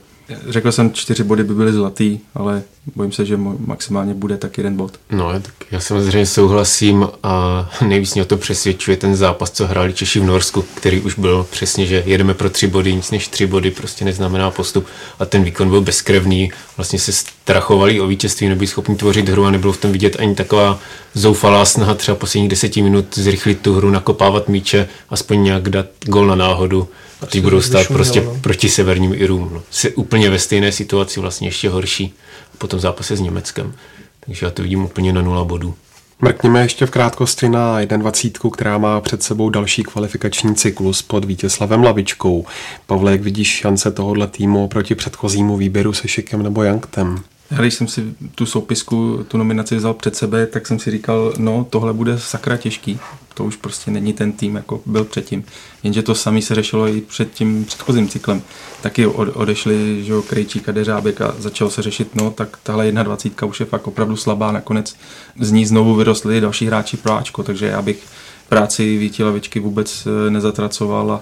[0.48, 2.62] řekl jsem, čtyři body by byly zlatý, ale
[2.96, 4.92] bojím se, že maximálně bude tak jeden bod.
[5.10, 9.92] No, tak já samozřejmě souhlasím a nejvíc mě o to přesvědčuje ten zápas, co hráli
[9.92, 13.46] Češi v Norsku, který už byl přesně, že jedeme pro tři body, nic než tři
[13.46, 14.86] body prostě neznamená postup
[15.18, 19.50] a ten výkon byl bezkrevný, vlastně se strachovali o vítězství, nebyli schopni tvořit hru a
[19.50, 20.78] nebylo v tom vidět ani taková
[21.14, 26.26] zoufalá snaha třeba posledních deseti minut zrychlit tu hru, nakopávat míče, aspoň nějak dát gol
[26.26, 26.88] na náhodu
[27.20, 28.38] a ty budou stát prostě no.
[28.40, 29.50] proti severním Irům.
[29.52, 29.62] No.
[29.70, 32.14] Se úplně ve stejné situaci, vlastně ještě horší
[32.58, 33.74] po tom zápase s Německem.
[34.20, 35.74] Takže já to vidím úplně na nula bodů.
[36.20, 41.82] Mrkněme ještě v krátkosti na 21, která má před sebou další kvalifikační cyklus pod Vítězslavem
[41.82, 42.46] Lavičkou.
[42.86, 47.22] Pavle, jak vidíš šance tohohle týmu proti předchozímu výběru se Šikem nebo Janktem?
[47.52, 51.32] Já když jsem si tu soupisku, tu nominaci vzal před sebe, tak jsem si říkal,
[51.38, 52.98] no tohle bude sakra těžký.
[53.34, 55.44] To už prostě není ten tým, jako byl předtím.
[55.82, 58.42] Jenže to samý se řešilo i před tím předchozím cyklem.
[58.82, 63.48] Taky odešli že jo, Krejčík a Deřábek a začalo se řešit, no tak tahle 21
[63.48, 64.52] už je fakt opravdu slabá.
[64.52, 64.96] Nakonec
[65.40, 68.06] z ní znovu vyrostli další hráči pro Ačko, takže já bych
[68.48, 71.20] práci Víti Lavičky vůbec eh, nezatracoval a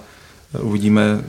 [0.59, 1.23] uvidíme,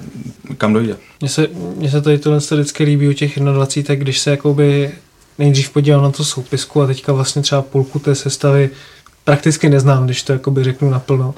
[0.58, 0.96] kam dojde.
[1.20, 1.46] Mně se,
[1.76, 4.90] mně se tady tohle vždycky líbí u těch 21, tak když se jakoby
[5.38, 8.70] nejdřív podíval na to soupisku a teďka vlastně třeba půlku té sestavy
[9.24, 11.34] prakticky neznám, když to jakoby řeknu naplno.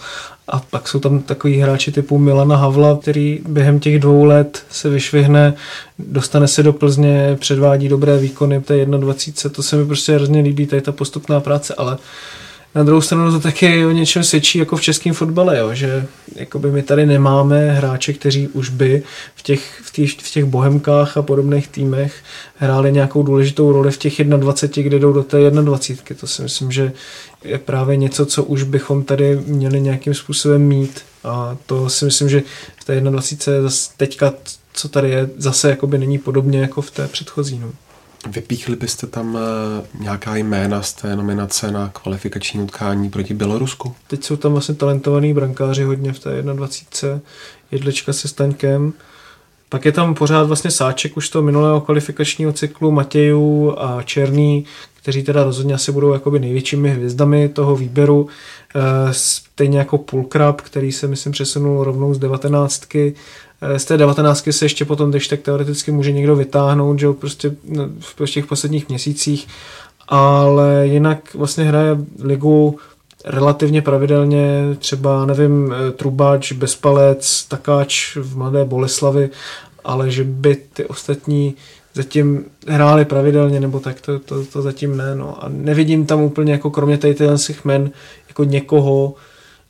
[0.48, 4.88] A pak jsou tam takový hráči typu Milana Havla, který během těch dvou let se
[4.88, 5.54] vyšvihne,
[5.98, 10.40] dostane se do Plzně, předvádí dobré výkony, to je 21, to se mi prostě hrozně
[10.40, 11.98] líbí, tady ta postupná práce, ale
[12.74, 16.06] na druhou stranu to taky o něčem svědčí jako v českém fotbale, jo, že
[16.36, 19.02] jakoby my tady nemáme hráče, kteří už by
[19.34, 22.14] v těch, v, těch, v těch bohemkách a podobných týmech
[22.56, 26.20] hráli nějakou důležitou roli v těch 21, kde jdou do té 21.
[26.20, 26.92] To si myslím, že
[27.44, 32.28] je právě něco, co už bychom tady měli nějakým způsobem mít a to si myslím,
[32.28, 32.42] že
[32.80, 33.62] v té 21.
[33.62, 34.32] zase teďka,
[34.72, 37.58] co tady je, zase jakoby není podobně jako v té předchozí.
[37.58, 37.72] No.
[38.26, 43.94] Vypíchli byste tam eh, nějaká jména z té nominace na kvalifikační utkání proti Bělorusku?
[44.06, 47.20] Teď jsou tam vlastně talentovaní brankáři hodně v té 21.
[47.70, 48.92] Jedlička se Staňkem.
[49.68, 54.64] Pak je tam pořád vlastně sáček už toho minulého kvalifikačního cyklu, Matějů a Černý,
[55.02, 58.28] kteří teda rozhodně asi budou jakoby největšími hvězdami toho výběru.
[58.74, 58.80] Eh,
[59.12, 63.14] stejně jako Pulkrab, který se myslím přesunul rovnou z devatenáctky
[63.76, 67.54] z té 19 se ještě potom když tak teoreticky může někdo vytáhnout, že prostě
[68.00, 69.48] v těch posledních měsících,
[70.08, 72.78] ale jinak vlastně hraje ligu
[73.24, 79.30] relativně pravidelně, třeba, nevím, eh, Trubač, Bezpalec, Takáč v Mladé Boleslavi,
[79.84, 81.54] ale že by ty ostatní
[81.94, 85.14] zatím hráli pravidelně, nebo tak, to, to, to zatím ne.
[85.16, 85.44] No.
[85.44, 87.90] A nevidím tam úplně, jako kromě tady těch men,
[88.28, 89.14] jako někoho,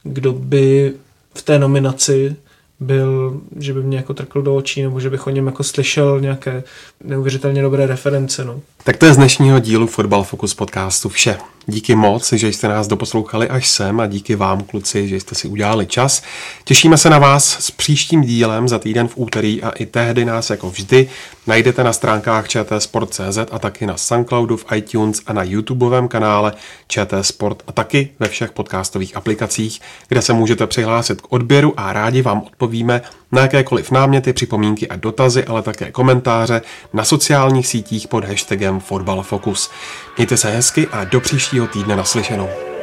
[0.03, 0.93] kdo by
[1.35, 2.37] v té nominaci
[2.85, 6.21] byl, že by mě jako trkl do očí, nebo že bych o něm jako slyšel
[6.21, 6.63] nějaké
[7.05, 8.45] neuvěřitelně dobré reference.
[8.45, 8.61] No.
[8.85, 11.37] Tak to je z dnešního dílu Football Focus podcastu vše.
[11.67, 15.49] Díky moc, že jste nás doposlouchali až sem a díky vám, kluci, že jste si
[15.49, 16.23] udělali čas.
[16.65, 20.51] Těšíme se na vás s příštím dílem za týden v úterý a i tehdy nás
[20.51, 21.09] jako vždy
[21.47, 26.53] najdete na stránkách ČT Sport.cz a taky na Soundcloudu, v iTunes a na YouTubeovém kanále
[26.89, 31.93] ČT Sport a taky ve všech podcastových aplikacích, kde se můžete přihlásit k odběru a
[31.93, 33.03] rádi vám odpovíme
[33.35, 36.63] na jakékoliv náměty, připomínky a dotazy, ale také komentáře
[36.93, 39.71] na sociálních sítích pod hashtagem Fotbal Focus.
[40.17, 42.74] Mějte se hezky a do příštího týdne naslyšenou.